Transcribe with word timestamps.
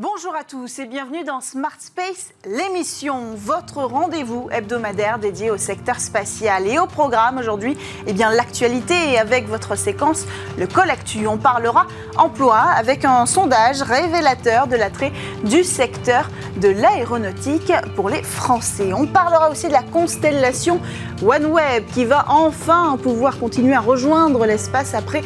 Bonjour 0.00 0.32
à 0.36 0.44
tous 0.44 0.78
et 0.78 0.86
bienvenue 0.86 1.24
dans 1.24 1.40
Smart 1.40 1.74
Space, 1.80 2.28
l'émission, 2.46 3.34
votre 3.34 3.82
rendez-vous 3.82 4.48
hebdomadaire 4.52 5.18
dédié 5.18 5.50
au 5.50 5.56
secteur 5.56 5.98
spatial. 5.98 6.68
Et 6.68 6.78
au 6.78 6.86
programme 6.86 7.36
aujourd'hui, 7.36 7.76
eh 8.06 8.12
bien 8.12 8.30
l'actualité 8.30 8.94
et 9.10 9.18
avec 9.18 9.48
votre 9.48 9.74
séquence 9.74 10.24
Le 10.56 10.68
Collectu. 10.68 11.26
On 11.26 11.36
parlera 11.36 11.88
emploi 12.16 12.58
avec 12.58 13.04
un 13.04 13.26
sondage 13.26 13.82
révélateur 13.82 14.68
de 14.68 14.76
l'attrait 14.76 15.10
du 15.42 15.64
secteur 15.64 16.30
de 16.58 16.68
l'aéronautique 16.68 17.72
pour 17.96 18.08
les 18.08 18.22
Français. 18.22 18.92
On 18.92 19.08
parlera 19.08 19.50
aussi 19.50 19.66
de 19.66 19.72
la 19.72 19.82
constellation 19.82 20.80
OneWeb 21.22 21.86
qui 21.92 22.04
va 22.04 22.26
enfin 22.28 22.96
pouvoir 23.02 23.40
continuer 23.40 23.74
à 23.74 23.80
rejoindre 23.80 24.46
l'espace 24.46 24.94
après 24.94 25.22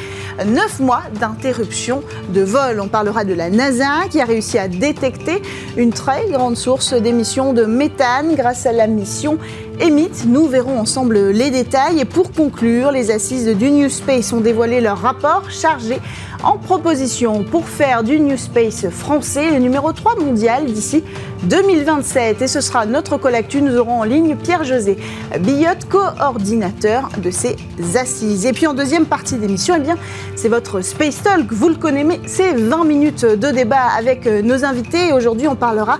neuf 0.46 0.80
mois 0.80 1.02
d'interruption 1.20 2.02
de 2.30 2.40
vol. 2.40 2.80
On 2.80 2.88
parlera 2.88 3.24
de 3.24 3.34
la 3.34 3.50
NASA 3.50 4.08
qui 4.10 4.18
a 4.18 4.24
réussi 4.24 4.58
à 4.58 4.61
détecter 4.68 5.42
une 5.76 5.92
très 5.92 6.26
grande 6.30 6.56
source 6.56 6.94
d'émissions 6.94 7.52
de 7.52 7.64
méthane 7.64 8.34
grâce 8.34 8.66
à 8.66 8.72
la 8.72 8.86
mission 8.86 9.38
EMIT. 9.80 10.26
Nous 10.26 10.46
verrons 10.46 10.78
ensemble 10.78 11.30
les 11.30 11.50
détails. 11.50 12.00
Et 12.00 12.04
pour 12.04 12.32
conclure, 12.32 12.90
les 12.90 13.10
assises 13.10 13.48
du 13.48 13.70
New 13.70 13.88
Space 13.88 14.32
ont 14.32 14.40
dévoilé 14.40 14.80
leur 14.80 14.98
rapport 14.98 15.50
chargé 15.50 15.98
en 16.42 16.58
proposition 16.58 17.44
pour 17.44 17.68
faire 17.68 18.02
du 18.02 18.18
New 18.18 18.36
Space 18.36 18.88
français 18.90 19.50
le 19.50 19.58
numéro 19.58 19.92
3 19.92 20.16
mondial 20.16 20.66
d'ici 20.66 21.04
2027. 21.44 22.42
Et 22.42 22.46
ce 22.46 22.60
sera 22.60 22.86
notre 22.86 23.16
collectu. 23.16 23.62
Nous 23.62 23.76
aurons 23.76 24.00
en 24.00 24.04
ligne 24.04 24.36
Pierre-José 24.36 24.96
Billotte, 25.40 25.88
coordinateur 25.88 27.10
de 27.18 27.30
ces 27.30 27.56
assises. 27.96 28.46
Et 28.46 28.52
puis 28.52 28.66
en 28.66 28.74
deuxième 28.74 29.06
partie 29.06 29.36
d'émission, 29.36 29.74
eh 29.78 29.90
c'est 30.36 30.48
votre 30.48 30.80
Space 30.80 31.22
Talk. 31.22 31.52
Vous 31.52 31.68
le 31.68 31.76
connaissez, 31.76 32.20
c'est 32.26 32.52
20 32.54 32.84
minutes 32.84 33.24
de 33.24 33.50
débat 33.50 33.86
avec 33.96 34.26
nos 34.26 34.64
invités. 34.64 35.12
Aujourd'hui, 35.12 35.48
on 35.48 35.56
parlera 35.56 35.98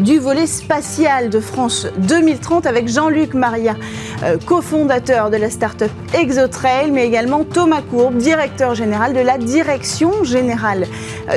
du 0.00 0.18
volet 0.18 0.46
spatial 0.46 1.30
de 1.30 1.40
France 1.40 1.86
2030 1.98 2.66
avec 2.66 2.88
Jean-Luc 2.88 3.34
Maria, 3.34 3.74
euh, 4.22 4.36
cofondateur 4.46 5.30
de 5.30 5.36
la 5.36 5.50
start-up 5.50 5.90
Exotrail, 6.14 6.90
mais 6.90 7.06
également 7.06 7.44
Thomas 7.44 7.82
Courbe, 7.82 8.16
directeur 8.16 8.74
général 8.74 9.14
de 9.14 9.20
la 9.20 9.38
direction 9.38 9.81
générale 10.24 10.86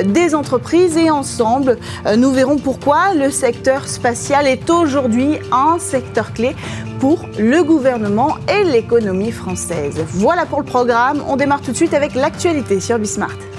des 0.04 0.34
entreprises. 0.34 0.96
Et 0.96 1.10
ensemble, 1.10 1.78
euh, 2.06 2.16
nous 2.16 2.30
verrons 2.30 2.58
pourquoi 2.58 3.14
le 3.14 3.30
secteur 3.30 3.88
spatial 3.88 4.46
est 4.46 4.70
aujourd'hui 4.70 5.38
un 5.52 5.78
secteur 5.78 6.32
clé 6.32 6.54
pour 7.00 7.26
le 7.38 7.62
gouvernement 7.62 8.36
et 8.48 8.64
l'économie 8.64 9.32
française. 9.32 10.04
Voilà 10.08 10.46
pour 10.46 10.60
le 10.60 10.66
programme. 10.66 11.22
On 11.28 11.36
démarre 11.36 11.60
tout 11.60 11.72
de 11.72 11.76
suite 11.76 11.94
avec 11.94 12.14
l'actualité 12.14 12.80
sur 12.80 12.98
Bismart. 12.98 13.55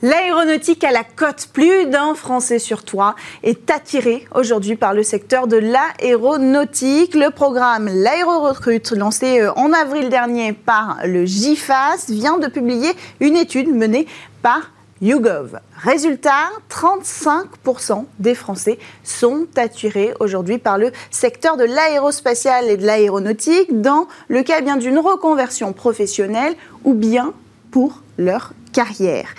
L'aéronautique 0.00 0.84
à 0.84 0.92
la 0.92 1.02
cote, 1.02 1.48
plus 1.52 1.86
d'un 1.86 2.14
Français 2.14 2.60
sur 2.60 2.84
trois 2.84 3.16
est 3.42 3.68
attiré 3.68 4.28
aujourd'hui 4.32 4.76
par 4.76 4.94
le 4.94 5.02
secteur 5.02 5.48
de 5.48 5.56
l'aéronautique. 5.56 7.16
Le 7.16 7.30
programme 7.30 7.88
L'Aéro-Recrute, 7.88 8.92
lancé 8.92 9.40
euh, 9.40 9.52
en 9.54 9.72
avril 9.72 10.08
dernier 10.08 10.52
par 10.52 10.98
le 11.04 11.24
GIFAS, 11.24 12.06
vient 12.10 12.38
de 12.38 12.46
publier 12.46 12.92
une 13.18 13.34
étude 13.34 13.74
menée 13.74 14.06
par 14.40 14.70
YouGov. 15.02 15.58
Résultat, 15.82 16.50
35% 16.70 18.04
des 18.20 18.36
Français 18.36 18.78
sont 19.02 19.48
attirés 19.56 20.14
aujourd'hui 20.20 20.58
par 20.58 20.78
le 20.78 20.92
secteur 21.10 21.56
de 21.56 21.64
l'aérospatial 21.64 22.70
et 22.70 22.76
de 22.76 22.86
l'aéronautique 22.86 23.80
dans 23.80 24.06
le 24.28 24.44
cas 24.44 24.60
bien 24.60 24.76
d'une 24.76 24.98
reconversion 25.00 25.72
professionnelle 25.72 26.54
ou 26.84 26.94
bien 26.94 27.32
pour 27.72 28.02
leur 28.16 28.52
carrière. 28.72 29.34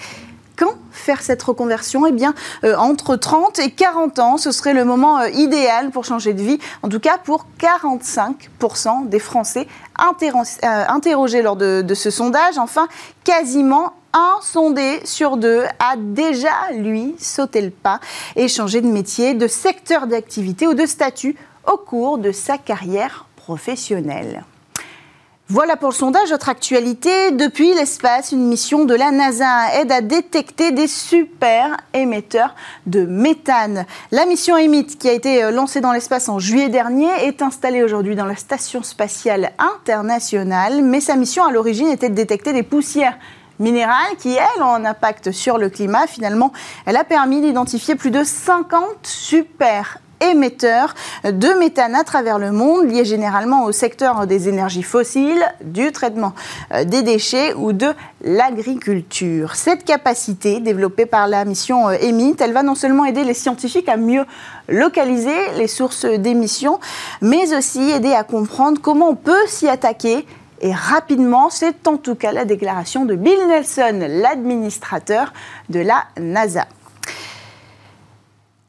Cette 1.22 1.42
reconversion 1.42 2.06
Eh 2.06 2.12
bien, 2.12 2.34
euh, 2.64 2.76
entre 2.76 3.16
30 3.16 3.60
et 3.60 3.72
40 3.72 4.20
ans, 4.20 4.38
ce 4.38 4.52
serait 4.52 4.74
le 4.74 4.86
moment 4.86 5.20
euh, 5.20 5.30
idéal 5.30 5.90
pour 5.90 6.06
changer 6.06 6.34
de 6.34 6.42
vie. 6.42 6.60
En 6.84 6.90
tout 6.90 7.00
cas, 7.00 7.18
pour 7.18 7.46
45% 7.60 9.10
des 9.10 9.20
Français 9.20 9.68
euh, 10.00 10.84
interrogés 10.88 11.42
lors 11.42 11.56
de, 11.56 11.82
de 11.82 11.94
ce 11.94 12.10
sondage. 12.10 12.58
Enfin, 12.58 12.88
quasiment 13.24 13.94
un 14.14 14.38
sondé 14.42 15.02
sur 15.06 15.38
deux 15.38 15.64
a 15.80 15.96
déjà, 15.98 16.72
lui, 16.74 17.16
sauté 17.20 17.62
le 17.62 17.72
pas 17.72 18.00
et 18.36 18.48
changé 18.48 18.82
de 18.82 18.88
métier, 18.88 19.34
de 19.34 19.48
secteur 19.48 20.08
d'activité 20.08 20.68
ou 20.68 20.74
de 20.74 20.86
statut 20.86 21.36
au 21.72 21.78
cours 21.78 22.18
de 22.18 22.32
sa 22.32 22.58
carrière 22.58 23.26
professionnelle. 23.36 24.44
Voilà 25.52 25.78
pour 25.78 25.90
le 25.90 25.96
sondage. 25.96 26.30
Votre 26.30 26.50
actualité. 26.50 27.32
Depuis 27.32 27.74
l'espace, 27.74 28.32
une 28.32 28.46
mission 28.46 28.86
de 28.86 28.94
la 28.94 29.10
NASA 29.10 29.74
aide 29.82 29.92
à 29.92 30.02
détecter 30.02 30.72
des 30.72 30.86
super 30.86 31.76
émetteurs 31.96 32.54
de 32.86 33.04
méthane. 33.04 33.88
La 34.12 34.28
mission 34.28 34.58
EMIT, 34.58 35.00
qui 35.00 35.10
a 35.10 35.12
été 35.12 35.44
euh, 35.44 35.50
lancée 35.50 35.82
dans 35.82 35.92
l'espace 35.92 36.30
en 36.30 36.38
juillet 36.38 36.70
dernier, 36.70 37.10
est 37.24 37.42
installée 37.42 37.82
aujourd'hui 37.82 38.16
dans 38.16 38.26
la 38.26 38.36
Station 38.36 38.84
spatiale 38.84 39.54
internationale. 39.58 40.84
Mais 40.84 41.00
sa 41.00 41.16
mission 41.16 41.44
à 41.44 41.52
l'origine 41.52 41.88
était 41.88 42.10
de 42.10 42.16
détecter 42.16 42.54
des 42.54 42.62
poussières 42.62 43.18
minérales 43.58 44.18
qui, 44.20 44.30
elles, 44.36 44.62
ont 44.62 44.76
un 44.76 44.86
impact 44.86 45.32
sur 45.32 45.58
le 45.58 45.72
climat. 45.72 46.06
Finalement, 46.06 46.54
elle 46.86 46.96
a 46.96 47.04
permis 47.04 47.42
d'identifier 47.42 47.96
plus 47.96 48.12
de 48.12 48.24
50 48.24 48.84
super 49.02 49.98
émetteurs 50.22 50.96
de 51.24 51.60
méthane 51.60 51.96
à 51.96 52.04
travers 52.04 52.40
le 52.40 52.52
monde, 52.52 52.90
liés 52.90 53.06
généralement 53.06 53.66
au 53.66 53.72
secteur 53.72 54.28
des 54.28 54.50
énergies 54.50 54.84
fossiles, 54.84 55.44
du 55.62 55.92
traitement 55.92 56.34
euh, 56.74 56.84
des 56.84 57.02
déchets 57.02 57.54
ou 57.54 57.74
de 57.74 57.88
l'agriculture. 58.22 59.56
Cette 59.56 59.86
capacité, 59.86 60.60
développée 60.60 61.06
par 61.06 61.28
la 61.28 61.46
mission 61.46 61.90
EMIT, 61.90 62.36
elle 62.40 62.54
va 62.54 62.64
non 62.64 62.76
seulement 62.76 63.06
aider 63.06 63.24
les 63.24 63.34
scientifiques 63.34 63.90
à 63.90 63.98
mieux 63.98 64.26
localiser 64.68 65.52
les 65.58 65.68
sources 65.68 66.06
d'émissions, 66.06 66.80
mais 67.22 67.56
aussi 67.56 67.90
aider 67.90 68.14
à 68.14 68.24
comprendre 68.24 68.82
comment 68.82 69.10
on 69.10 69.16
peut 69.16 69.48
s'y 69.48 69.68
attaquer 69.68 70.26
et 70.62 70.74
rapidement. 70.74 71.50
C'est 71.50 71.88
en 71.88 71.98
tout 71.98 72.16
cas 72.16 72.32
la 72.32 72.46
déclaration 72.46 73.06
de 73.06 73.16
Bill 73.16 73.40
Nelson, 73.48 74.08
l'administrateur 74.08 75.34
de 75.70 75.80
la 75.80 76.04
NASA. 76.20 76.68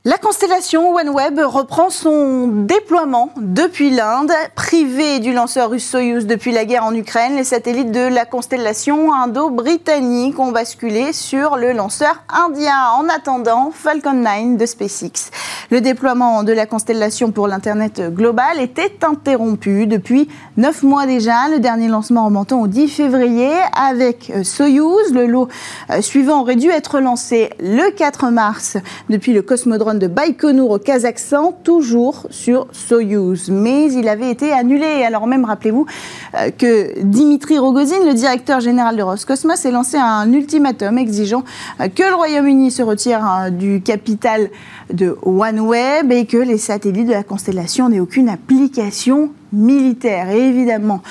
La 0.06 0.16
constellation 0.16 0.94
OneWeb 0.94 1.41
reprend 1.44 1.91
son 1.91 2.47
déploiement 2.47 3.28
depuis 3.37 3.91
l'Inde. 3.91 4.33
Privé 4.55 5.19
du 5.19 5.34
lanceur 5.34 5.69
russe 5.69 5.87
Soyuz 5.87 6.25
depuis 6.25 6.53
la 6.53 6.65
guerre 6.65 6.84
en 6.84 6.94
Ukraine, 6.94 7.37
les 7.37 7.44
satellites 7.44 7.93
de 7.93 8.09
la 8.09 8.25
constellation 8.25 9.12
indo-britannique 9.12 10.39
ont 10.39 10.53
basculé 10.53 11.12
sur 11.12 11.59
le 11.59 11.72
lanceur 11.72 12.22
indien 12.31 12.78
en 12.94 13.10
attendant 13.10 13.72
Falcon 13.75 14.15
9 14.15 14.56
de 14.56 14.65
SpaceX. 14.65 15.31
Le 15.71 15.83
déploiement 15.83 16.44
de 16.44 16.55
la 16.55 16.65
constellation 16.65 17.31
pour 17.31 17.47
l'Internet 17.47 18.00
global 18.15 18.59
était 18.59 19.05
interrompu 19.05 19.87
depuis 19.87 20.28
neuf 20.56 20.83
mois 20.83 21.05
déjà. 21.05 21.50
Le 21.50 21.60
dernier 21.60 21.89
lancement 21.89 22.25
remontant 22.25 22.62
au 22.62 22.66
10 22.69 22.89
février 22.89 23.53
avec 23.75 24.33
euh, 24.34 24.44
Soyuz. 24.44 25.12
Le 25.12 25.27
lot 25.27 25.49
euh, 25.91 26.00
suivant 26.00 26.41
aurait 26.41 26.56
dû 26.56 26.71
être 26.71 27.00
lancé 27.00 27.50
le 27.60 27.91
4 27.91 28.31
mars 28.31 28.78
depuis 29.10 29.34
le 29.34 29.43
cosmodrome 29.43 29.90
de 29.99 30.06
Baïkonour 30.06 30.71
au 30.71 30.78
Kazakhstan, 30.78 31.53
toujours 31.65 32.27
sur 32.31 32.67
Soyuz. 32.73 33.51
Mais 33.51 33.93
il 33.93 34.09
avait 34.09 34.31
été 34.31 34.53
annulé. 34.53 35.03
Alors 35.05 35.27
même, 35.27 35.45
rappelez-vous 35.45 35.87
euh, 36.34 36.51
que 36.51 37.03
Dimitri 37.03 37.59
Rogozin, 37.59 38.05
le 38.05 38.15
directeur 38.15 38.61
général 38.61 38.97
de 38.97 39.03
Roscosmos, 39.03 39.65
a 39.65 39.71
lancé 39.71 39.97
un 39.97 40.33
ultimatum 40.33 40.99
exigeant 40.99 41.45
euh, 41.81 41.89
que 41.89 42.03
le 42.03 42.15
Royaume-Uni 42.15 42.71
se 42.71 42.83
retire 42.83 43.21
euh, 43.25 43.51
du 43.51 43.81
capital 43.81 44.51
de 44.93 45.17
OneWeb 45.23 46.12
et 46.12 46.27
que 46.27 46.37
les 46.37 46.59
satellites 46.59 47.09
de 47.09 47.12
la 47.12 47.22
constellation 47.22 47.89
n'aient 47.89 48.01
aucune 48.01 48.28
application 48.28 49.31
militaire. 49.53 50.31
Et 50.31 50.49
évidemment, 50.49 51.03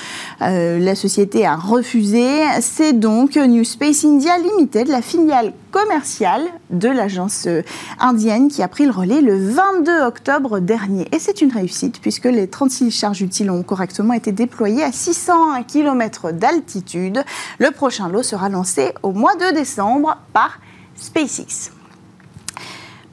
euh, 0.42 0.80
la 0.80 0.96
société 0.96 1.46
a 1.46 1.56
refusé. 1.56 2.42
C'est 2.62 2.94
donc 2.94 3.36
New 3.36 3.64
Space 3.64 4.04
India 4.06 4.38
Limited, 4.38 4.88
la 4.88 5.02
filiale 5.02 5.54
commerciale 5.72 6.44
de 6.70 6.90
l'agence 6.90 7.46
euh, 7.48 7.62
indienne, 8.00 8.48
qui 8.48 8.64
a 8.64 8.68
pris 8.68 8.86
le 8.86 8.92
relais 8.92 9.22
le 9.22 9.38
22 9.52 10.02
octobre 10.02 10.60
dernier. 10.60 11.08
Et 11.12 11.20
c'est 11.20 11.42
une 11.42 11.52
réussite 11.52 12.02
puisque 12.02 12.26
les 12.26 12.48
36 12.48 12.92
charges 12.92 13.22
utiles 13.22 13.52
ont 13.52 13.64
correctement 13.64 14.14
été 14.14 14.32
déployées 14.32 14.84
à 14.84 14.92
601 14.92 15.64
km 15.64 16.32
d'altitude. 16.32 17.24
Le 17.60 17.72
prochain 17.72 18.10
lot 18.10 18.24
sera 18.24 18.50
lancé 18.50 18.94
au 19.04 19.12
mois 19.12 19.36
de 19.36 19.54
décembre 19.54 20.18
par 20.34 20.60
SpaceX. 20.96 21.79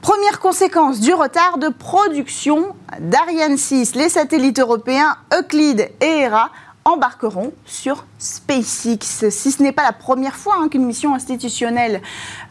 Première 0.07 0.39
conséquence 0.39 1.01
du 1.01 1.13
retard 1.13 1.57
de 1.57 1.67
production 1.67 2.77
d'Ariane 2.97 3.57
6, 3.57 3.93
les 3.95 4.07
satellites 4.07 4.57
européens 4.57 5.17
Euclid 5.37 5.91
et 5.99 6.19
Hera 6.21 6.49
embarqueront 6.87 7.51
sur 7.65 8.05
SpaceX. 8.17 9.29
Si 9.29 9.51
ce 9.51 9.61
n'est 9.61 9.73
pas 9.73 9.83
la 9.83 9.91
première 9.91 10.37
fois 10.37 10.55
hein, 10.57 10.69
qu'une 10.69 10.85
mission 10.85 11.13
institutionnelle 11.13 12.01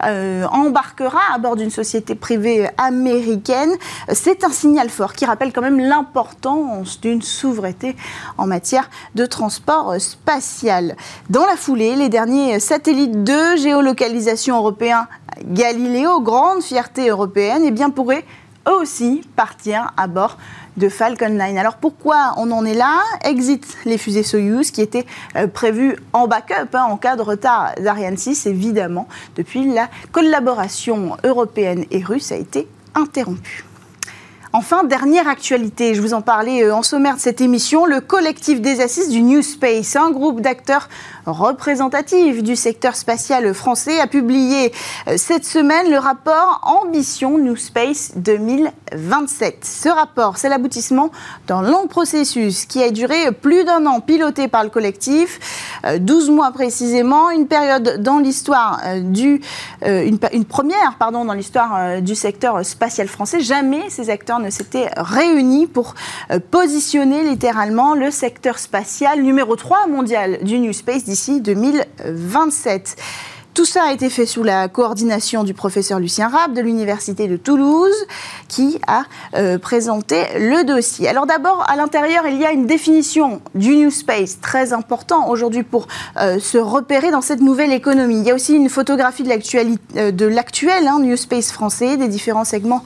euh, 0.05 0.45
embarquera 0.53 1.21
à 1.35 1.39
bord 1.39 1.57
d'une 1.57 1.71
société 1.71 2.15
privée 2.15 2.69
américaine, 2.77 3.71
c'est 4.13 4.45
un 4.45 4.51
signal 4.51 4.91
fort 4.91 5.15
qui 5.15 5.25
rappelle 5.25 5.55
quand 5.55 5.63
même 5.63 5.81
l'importance 5.81 7.01
d'une 7.01 7.23
souveraineté 7.23 7.97
en 8.37 8.47
matière 8.47 8.91
de 9.15 9.25
transport 9.25 9.99
spatial. 9.99 10.97
Dans 11.31 11.47
la 11.47 11.57
foulée, 11.57 11.97
les 11.97 12.11
derniers 12.11 12.61
satellites 12.61 13.25
de 13.25 13.57
géolocalisation 13.57 14.59
européens 14.59 15.09
Galileo, 15.47 16.21
grande 16.21 16.63
fierté 16.63 17.09
européenne, 17.09 17.63
eh 17.65 17.71
bien 17.71 17.89
pourraient 17.89 18.25
eux 18.69 18.77
aussi 18.83 19.23
partir 19.35 19.93
à 19.97 20.07
bord 20.07 20.37
de 20.77 20.89
Falcon 20.89 21.31
9. 21.31 21.57
Alors 21.59 21.77
pourquoi 21.77 22.35
on 22.39 22.51
en 22.51 22.65
est 22.65 22.75
là? 22.75 23.01
Exit 23.25 23.77
les 23.85 23.99
fusées 23.99 24.23
Soyuz 24.23 24.71
qui 24.71 24.81
étaient 24.81 25.07
euh, 25.37 25.47
prévues 25.47 25.97
en 26.13 26.27
backup 26.27 26.75
hein, 26.75 26.85
en 26.85 26.97
cas 26.97 27.17
de 27.17 27.23
retard 27.23 27.75
d'Ariane 27.81 28.17
6, 28.17 28.47
évidemment. 28.47 29.09
Depuis, 29.37 29.73
la 29.73 29.89
collaboration 30.13 31.17
européenne 31.25 31.85
et 31.91 32.03
russe 32.03 32.33
a 32.33 32.37
été 32.37 32.67
interrompue. 32.95 33.66
Enfin, 34.59 34.85
dernière 34.85 35.29
actualité, 35.29 35.95
je 35.95 36.01
vous 36.01 36.15
en 36.15 36.23
parlais 36.23 36.65
euh, 36.65 36.75
en 36.75 36.83
sommaire 36.83 37.17
de 37.17 37.21
cette 37.21 37.43
émission, 37.43 37.85
le 37.85 38.01
collectif 38.01 38.63
des 38.63 38.81
assises 38.81 39.11
du 39.11 39.21
New 39.21 39.43
Space, 39.43 39.97
un 39.97 40.11
groupe 40.11 40.41
d'acteurs 40.41 40.89
représentatifs 41.27 42.43
du 42.43 42.57
secteur 42.57 42.97
spatial 42.97 43.53
français, 43.53 44.01
a 44.01 44.07
publié 44.07 44.73
euh, 45.09 45.19
cette 45.19 45.45
semaine 45.45 45.91
le 45.91 45.99
rapport 45.99 46.63
Ambition 46.63 47.37
New 47.37 47.55
Space 47.55 48.13
2027. 48.17 49.59
Ce 49.63 49.91
rapport, 49.91 50.39
c'est 50.39 50.49
l'aboutissement 50.49 51.11
d'un 51.49 51.61
long 51.61 51.87
processus 51.87 52.65
qui 52.65 52.83
a 52.83 52.91
duré 52.91 53.33
plus 53.33 53.63
d'un 53.65 53.85
an, 53.85 54.01
piloté 54.01 54.49
par 54.49 54.65
le 54.65 54.71
collectif, 54.71 55.39
12 55.99 56.31
euh, 56.31 56.33
mois 56.33 56.51
précisément, 56.53 57.31
une 57.31 57.47
période 57.47 58.03
dans 58.03 58.21
l'histoire 58.21 58.81
du, 59.03 59.43
une, 59.85 60.45
première, 60.47 60.95
pardon, 60.99 61.27
dans 61.27 61.35
l'histoire 61.35 62.01
du 62.01 62.15
secteur 62.15 62.65
spatial 62.65 63.07
français. 63.07 63.41
Jamais 63.41 63.91
ces 63.91 64.09
acteurs 64.09 64.41
ne 64.47 64.51
s'étaient 64.51 64.89
réunis 64.97 65.67
pour 65.67 65.95
euh, 66.31 66.39
positionner 66.39 67.25
littéralement 67.25 67.95
le 67.95 68.11
secteur 68.11 68.59
spatial 68.59 69.23
numéro 69.23 69.57
3 69.57 69.89
mondial 69.89 70.39
du 70.43 70.59
New 70.59 70.73
Space 70.73 71.05
d'ici 71.05 71.41
2027. 71.41 72.97
Tout 73.57 73.65
ça 73.65 73.85
a 73.85 73.93
été 73.93 74.11
fait 74.11 74.27
sous 74.27 74.43
la 74.43 74.69
coordination 74.69 75.43
du 75.43 75.55
professeur 75.55 75.99
Lucien 75.99 76.29
Rabe 76.29 76.53
de 76.53 76.61
l'Université 76.61 77.27
de 77.27 77.39
Toulouse, 77.39 77.97
qui 78.49 78.79
a 78.87 79.05
euh, 79.35 79.57
présenté 79.57 80.27
le 80.39 80.63
dossier. 80.63 81.09
Alors 81.09 81.25
d'abord, 81.25 81.65
à 81.67 81.75
l'intérieur, 81.75 82.27
il 82.27 82.39
y 82.39 82.45
a 82.45 82.53
une 82.53 82.67
définition 82.67 83.41
du 83.55 83.77
New 83.77 83.91
Space 83.91 84.43
très 84.43 84.75
important 84.75 85.31
aujourd'hui 85.31 85.63
pour 85.63 85.89
euh, 86.21 86.39
se 86.39 86.59
repérer 86.59 87.11
dans 87.11 87.23
cette 87.23 87.41
nouvelle 87.41 87.73
économie. 87.73 88.19
Il 88.19 88.27
y 88.27 88.31
a 88.31 88.35
aussi 88.35 88.53
une 88.53 88.69
photographie 88.69 89.23
de 89.23 89.31
euh, 89.31 90.31
l'actuel 90.31 90.87
hein, 90.87 90.99
New 91.01 91.17
Space 91.17 91.51
français, 91.51 91.97
des 91.97 92.09
différents 92.09 92.45
segments 92.45 92.85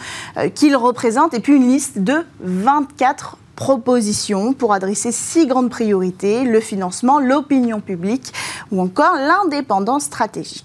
qu'il 0.54 0.76
représente, 0.76 1.34
et 1.34 1.40
puis 1.40 1.56
une 1.56 1.68
liste 1.68 1.98
de 1.98 2.24
24 2.42 3.38
propositions 3.60 4.54
pour 4.54 4.72
adresser 4.72 5.12
six 5.12 5.46
grandes 5.46 5.68
priorités, 5.68 6.44
le 6.44 6.60
financement, 6.60 7.20
l'opinion 7.20 7.80
publique 7.80 8.32
ou 8.72 8.80
encore 8.80 9.16
l'indépendance 9.16 10.04
stratégique. 10.04 10.64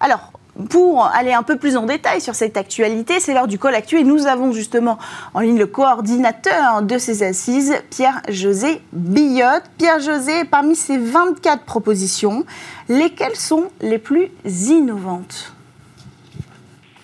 Alors, 0.00 0.32
pour 0.68 1.06
aller 1.06 1.32
un 1.32 1.44
peu 1.44 1.56
plus 1.56 1.76
en 1.76 1.86
détail 1.86 2.20
sur 2.20 2.34
cette 2.34 2.56
actualité, 2.56 3.20
c'est 3.20 3.32
l'heure 3.32 3.46
du 3.46 3.60
call 3.60 3.76
actuel 3.76 4.00
et 4.00 4.04
nous 4.04 4.26
avons 4.26 4.50
justement 4.50 4.98
en 5.34 5.40
ligne 5.40 5.56
le 5.56 5.68
coordinateur 5.68 6.82
de 6.82 6.98
ces 6.98 7.22
assises, 7.22 7.74
Pierre-José 7.90 8.80
Billotte. 8.92 9.70
Pierre-José, 9.78 10.44
parmi 10.50 10.74
ces 10.74 10.98
24 10.98 11.64
propositions, 11.64 12.44
lesquelles 12.88 13.36
sont 13.36 13.66
les 13.80 13.98
plus 13.98 14.30
innovantes? 14.68 15.54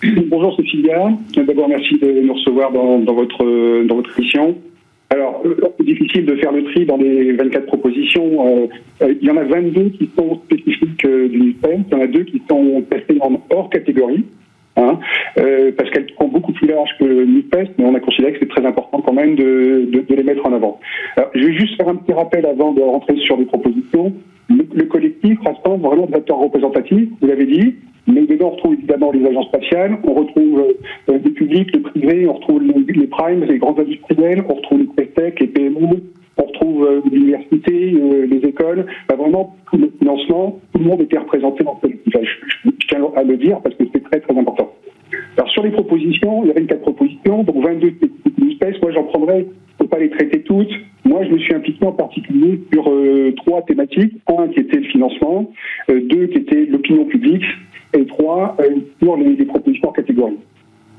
Bonjour 0.03 0.53
Cécilia, 0.57 1.11
d'abord 1.35 1.69
merci 1.69 1.97
de 1.97 2.25
nous 2.25 2.33
recevoir 2.33 2.73
dans, 2.73 3.13
votre, 3.13 3.85
dans 3.85 3.95
votre 3.95 4.19
émission. 4.19 4.57
Alors, 5.11 5.43
c'est 5.77 5.85
difficile 5.85 6.25
de 6.25 6.35
faire 6.35 6.51
le 6.51 6.63
tri 6.65 6.85
dans 6.85 6.97
les 6.97 7.31
24 7.33 7.65
propositions. 7.65 8.45
Euh, 8.45 8.67
euh, 9.01 9.15
il 9.19 9.27
y 9.27 9.31
en 9.31 9.37
a 9.37 9.43
22 9.43 9.89
qui 9.89 10.07
sont 10.15 10.39
spécifiques 10.45 11.03
euh, 11.05 11.27
du 11.27 11.39
NUPES, 11.39 11.79
il 11.87 11.93
y 11.93 11.95
en 11.95 12.01
a 12.01 12.07
deux 12.07 12.23
qui 12.25 12.43
sont 12.47 12.83
testées 12.89 13.17
en 13.21 13.41
hors 13.49 13.69
catégorie. 13.69 14.25
Hein, 14.77 14.97
parce 15.35 15.89
qu'elles 15.89 16.07
sont 16.17 16.29
beaucoup 16.29 16.53
plus 16.53 16.67
larges 16.67 16.91
que 16.99 17.03
le 17.03 17.25
NUPES, 17.25 17.71
mais 17.77 17.85
on 17.85 17.95
a 17.95 17.99
considéré 17.99 18.31
que 18.31 18.39
c'est 18.39 18.47
très 18.47 18.65
important 18.65 19.01
quand 19.01 19.11
même 19.11 19.35
de, 19.35 19.89
les 20.07 20.23
mettre 20.23 20.45
en 20.45 20.53
avant. 20.53 20.79
Alors, 21.17 21.31
je 21.35 21.43
vais 21.43 21.53
juste 21.53 21.75
faire 21.75 21.89
un 21.89 21.95
petit 21.95 22.13
rappel 22.13 22.45
avant 22.45 22.71
de 22.71 22.79
rentrer 22.79 23.17
sur 23.17 23.35
les 23.35 23.43
propositions. 23.43 24.13
Le, 24.47 24.65
le 24.73 24.85
collectif 24.85 25.37
rassemble 25.41 25.83
vraiment 25.83 26.05
des 26.05 26.15
acteurs 26.15 26.37
représentatifs, 26.37 27.09
vous 27.19 27.27
l'avez 27.27 27.45
dit, 27.45 27.75
mais 28.11 28.25
dedans, 28.25 28.47
on 28.47 28.51
retrouve 28.51 28.73
évidemment 28.73 29.11
les 29.11 29.25
agences 29.25 29.47
spatiales, 29.47 29.97
on 30.03 30.13
retrouve 30.13 30.65
euh, 31.09 31.19
des 31.19 31.29
publics, 31.29 31.71
les 31.73 31.79
privés, 31.79 32.27
on 32.27 32.33
retrouve 32.33 32.61
les, 32.63 33.07
primes, 33.07 33.43
les 33.43 33.59
grands 33.59 33.77
industriels, 33.77 34.43
on 34.49 34.53
retrouve 34.55 34.87
les 34.97 35.07
tech, 35.07 35.35
les 35.39 35.47
PME, 35.47 36.01
on 36.37 36.43
retrouve 36.43 36.85
euh, 36.85 37.01
l'université, 37.11 37.93
euh, 37.93 38.25
les 38.25 38.37
écoles. 38.37 38.85
Vraiment, 39.09 39.55
tout 39.71 39.77
le 39.77 39.91
financement, 39.99 40.59
tout 40.73 40.79
le 40.79 40.85
monde 40.85 41.01
était 41.01 41.19
représenté 41.19 41.63
dans 41.63 41.75
ce 41.75 41.81
collectif. 41.81 42.13
Je, 42.65 42.69
tiens 42.89 43.05
à 43.15 43.23
le 43.23 43.37
dire 43.37 43.59
parce 43.61 43.75
que 43.75 43.83
c'est 43.93 44.03
très 44.03 44.19
très 44.21 44.37
important. 44.37 44.71
Alors 45.37 45.49
sur 45.51 45.63
les 45.63 45.71
propositions, 45.71 46.43
il 46.43 46.47
y 46.47 46.51
avait 46.51 46.61
une 46.61 46.67
quatre 46.67 46.81
propositions, 46.81 47.43
donc 47.43 47.63
22 47.63 47.93
espèces. 48.51 48.81
Moi, 48.81 48.91
j'en 48.91 49.03
prendrais, 49.03 49.41
je 49.41 49.45
ne 49.45 49.77
peux 49.79 49.87
pas 49.87 49.99
les 49.99 50.09
traiter 50.09 50.41
toutes. 50.41 50.71
Moi, 51.05 51.23
je 51.25 51.31
me 51.31 51.37
suis 51.39 51.53
impliqué 51.53 51.85
en 51.85 51.91
particulier 51.91 52.59
sur 52.73 52.91
trois 53.37 53.61
thématiques. 53.63 54.13
Un 54.27 54.47
qui 54.49 54.59
était 54.59 54.77
le 54.77 54.83
financement, 54.83 55.51
deux 55.87 56.27
qui 56.27 56.37
était 56.39 56.65
l'opinion 56.65 57.05
publique, 57.05 57.43
euh, 58.37 58.63
pour 58.99 59.17
les, 59.17 59.35
les 59.35 59.45
propositions 59.45 59.89
en 59.89 59.93
catégorie. 59.93 60.37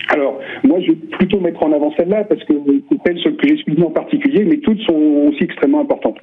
Alors, 0.08 0.40
moi, 0.64 0.80
je 0.80 0.88
vais 0.88 0.96
plutôt 1.18 1.38
mettre 1.40 1.62
en 1.62 1.72
avant 1.72 1.92
celle-là 1.96 2.24
parce 2.24 2.42
que 2.44 2.54
c'est 2.90 3.22
celle 3.22 3.36
que 3.36 3.48
j'ai 3.48 3.56
suivie 3.58 3.82
en 3.82 3.90
particulier, 3.90 4.44
mais 4.44 4.56
toutes 4.56 4.80
sont 4.80 5.28
aussi 5.28 5.44
extrêmement 5.44 5.80
importantes. 5.82 6.18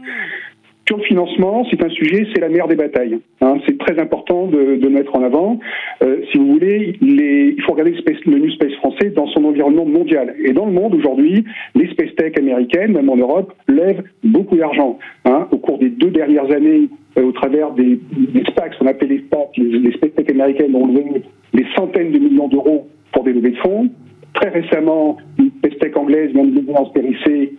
Sur 0.87 0.97
le 0.97 1.03
financement, 1.03 1.65
c'est 1.69 1.83
un 1.83 1.89
sujet, 1.89 2.25
c'est 2.33 2.39
la 2.39 2.47
mère 2.47 2.69
des 2.69 2.77
batailles. 2.77 3.19
Hein. 3.41 3.57
c'est 3.67 3.77
très 3.77 3.99
important 3.99 4.47
de, 4.47 4.87
mettre 4.87 5.13
en 5.17 5.21
avant. 5.21 5.59
Euh, 6.01 6.21
si 6.31 6.37
vous 6.37 6.47
voulez, 6.53 6.95
il 7.01 7.61
faut 7.63 7.73
regarder 7.73 7.91
le, 7.91 7.97
space, 7.97 8.25
New 8.25 8.49
Space 8.51 8.71
français 8.75 9.09
dans 9.09 9.27
son 9.27 9.43
environnement 9.43 9.85
mondial. 9.85 10.33
Et 10.41 10.53
dans 10.53 10.65
le 10.65 10.71
monde 10.71 10.95
aujourd'hui, 10.95 11.43
les 11.75 11.89
space 11.91 12.15
tech 12.15 12.37
américaines, 12.37 12.93
même 12.93 13.09
en 13.09 13.17
Europe, 13.17 13.53
lèvent 13.67 14.01
beaucoup 14.23 14.55
d'argent. 14.55 14.97
Hein. 15.25 15.49
Au 15.51 15.57
cours 15.57 15.77
des 15.77 15.89
deux 15.89 16.09
dernières 16.09 16.49
années, 16.51 16.87
euh, 17.17 17.23
au 17.23 17.31
travers 17.33 17.71
des, 17.71 17.99
des 18.33 18.43
SPACs, 18.45 18.75
on 18.79 18.87
appelle 18.87 19.09
les 19.09 19.19
SPACs, 19.25 19.57
les, 19.57 19.91
space 19.91 20.13
tech 20.15 20.29
américaines 20.29 20.73
ont 20.73 20.87
levé 20.87 21.21
des 21.53 21.65
centaines 21.75 22.13
de 22.13 22.19
millions 22.19 22.47
d'euros 22.47 22.87
pour 23.11 23.25
des 23.25 23.33
levées 23.33 23.51
de 23.51 23.57
fonds. 23.57 23.89
Très 24.35 24.49
récemment, 24.49 25.17
une 25.37 25.51
space 25.57 25.79
tech 25.79 25.97
anglaise 25.97 26.31
vient 26.31 26.45
de 26.45 26.55
lever 26.55 26.73
en 26.77 26.85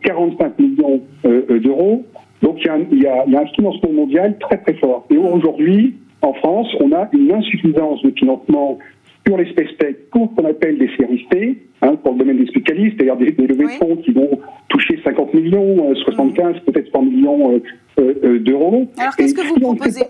45 0.03 0.59
millions 0.59 1.03
euh, 1.27 1.59
d'euros. 1.59 2.07
Donc 2.43 2.59
il 2.61 2.67
y, 2.67 2.69
a 2.69 2.75
un, 2.75 2.81
il, 2.91 3.03
y 3.03 3.07
a, 3.07 3.25
il 3.27 3.33
y, 3.33 3.37
a 3.37 3.41
un, 3.41 3.47
financement 3.47 3.93
mondial 3.93 4.39
très 4.39 4.59
très 4.59 4.75
fort. 4.75 5.07
Et 5.11 5.17
aujourd'hui, 5.17 5.97
en 6.23 6.33
France, 6.35 6.69
on 6.81 6.93
a 6.93 7.09
une 7.13 7.33
insuffisance 7.33 8.03
de 8.03 8.11
financement 8.11 8.79
sur 9.27 9.37
les 9.37 9.55
tech 9.55 9.97
pour 10.11 10.31
ce 10.31 10.41
qu'on 10.41 10.49
appelle 10.49 10.79
des 10.79 10.89
séries 10.97 11.27
T, 11.31 11.59
hein, 11.83 11.97
pour 11.97 12.13
le 12.13 12.19
domaine 12.21 12.39
des 12.39 12.47
spécialistes, 12.47 12.97
c'est-à-dire 12.97 13.17
des, 13.17 13.33
des 13.33 13.47
levées 13.47 13.65
de 13.65 13.71
fonds 13.71 13.97
qui 13.97 14.13
vont 14.13 14.31
toucher 14.69 14.99
50 15.05 15.35
millions, 15.35 15.95
75, 15.95 16.57
euh, 16.57 16.73
peut-être 16.73 16.91
100 16.93 17.03
millions 17.03 17.53
euh, 17.99 18.15
euh, 18.25 18.39
d'euros. 18.39 18.89
Alors 18.99 19.17
qu'est-ce 19.17 19.35
que 19.35 19.47
vous 19.47 19.61
proposez 19.61 20.05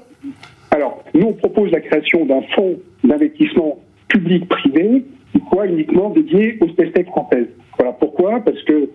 Alors, 0.71 1.03
nous, 1.15 1.27
on 1.27 1.33
propose 1.33 1.71
la 1.73 1.81
création 1.81 2.25
d'un 2.27 2.43
fonds 2.55 2.77
d'investissement 3.03 3.79
public-privé 4.09 5.05
qui 5.33 5.43
soit 5.51 5.67
uniquement 5.67 6.11
dédié 6.11 6.59
aux 6.61 6.69
space 6.69 6.93
tech 6.93 7.07
françaises. 7.07 7.49
Voilà 7.79 7.93
pourquoi 7.93 8.41
Parce 8.41 8.63
que 8.63 8.89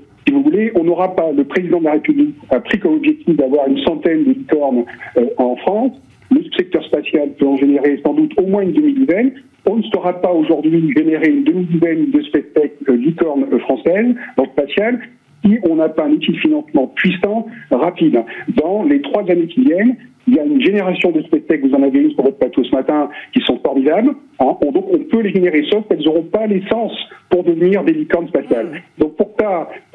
voulez, 0.44 0.72
on 0.76 0.84
n'aura 0.84 1.16
pas, 1.16 1.32
le 1.32 1.44
président 1.44 1.80
de 1.80 1.86
la 1.86 1.94
République 1.94 2.36
a 2.50 2.60
pris 2.60 2.80
comme 2.80 2.96
objectif 2.96 3.36
d'avoir 3.36 3.68
une 3.68 3.80
centaine 3.80 4.24
de 4.24 4.32
licornes 4.32 4.86
euh, 5.18 5.26
en 5.38 5.56
France. 5.58 5.92
Le 6.32 6.42
secteur 6.58 6.84
spatial 6.86 7.30
peut 7.38 7.48
en 7.48 7.58
générer 7.58 8.00
sans 8.06 8.14
doute 8.14 8.34
au 8.38 8.46
moins 8.46 8.62
une 8.64 8.74
demi-douzaine. 8.74 9.34
On 9.66 9.78
ne 9.78 9.84
saura 9.84 10.22
pas 10.22 10.32
aujourd'hui 10.32 10.92
générer 10.96 11.30
une 11.30 11.44
demi-douzaine 11.44 12.12
de 12.12 12.22
spectacles 12.22 12.74
euh, 12.90 12.96
licornes 12.96 13.46
euh, 13.52 13.60
françaises 13.60 14.16
dans 14.38 14.44
le 14.44 14.50
spatial 14.50 15.00
si 15.46 15.60
on 15.70 15.76
n'a 15.76 15.90
pas 15.90 16.06
un 16.06 16.12
outil 16.12 16.32
de 16.32 16.38
financement 16.38 16.88
puissant, 16.88 17.48
rapide. 17.70 18.24
Dans 18.56 18.84
les 18.84 19.02
trois 19.02 19.24
années 19.30 19.48
qui 19.48 19.62
viennent, 19.62 19.98
il 20.28 20.36
y 20.36 20.40
a 20.40 20.46
une 20.46 20.62
génération 20.62 21.12
de 21.12 21.22
spectacles, 21.24 21.68
vous 21.68 21.76
en 21.76 21.84
avez 21.84 22.00
une 22.00 22.12
sur 22.12 22.24
votre 22.24 22.38
plateau 22.38 22.64
ce 22.64 22.72
matin, 22.72 23.10
qui 23.34 23.42
sont 23.42 23.60
formidables. 23.60 24.16
Hein. 24.40 24.56
donc 24.74 24.86
on 24.92 25.00
peut 25.00 25.20
les 25.20 25.34
générer, 25.34 25.64
sauf 25.70 25.86
qu'elles 25.88 26.04
n'auront 26.04 26.24
pas 26.24 26.48
l'essence 26.48 26.94
pour 27.30 27.44
devenir 27.44 27.84
des 27.84 27.94
licornes 27.94 28.28
spatiales. 28.28 28.82
Donc 28.98 29.13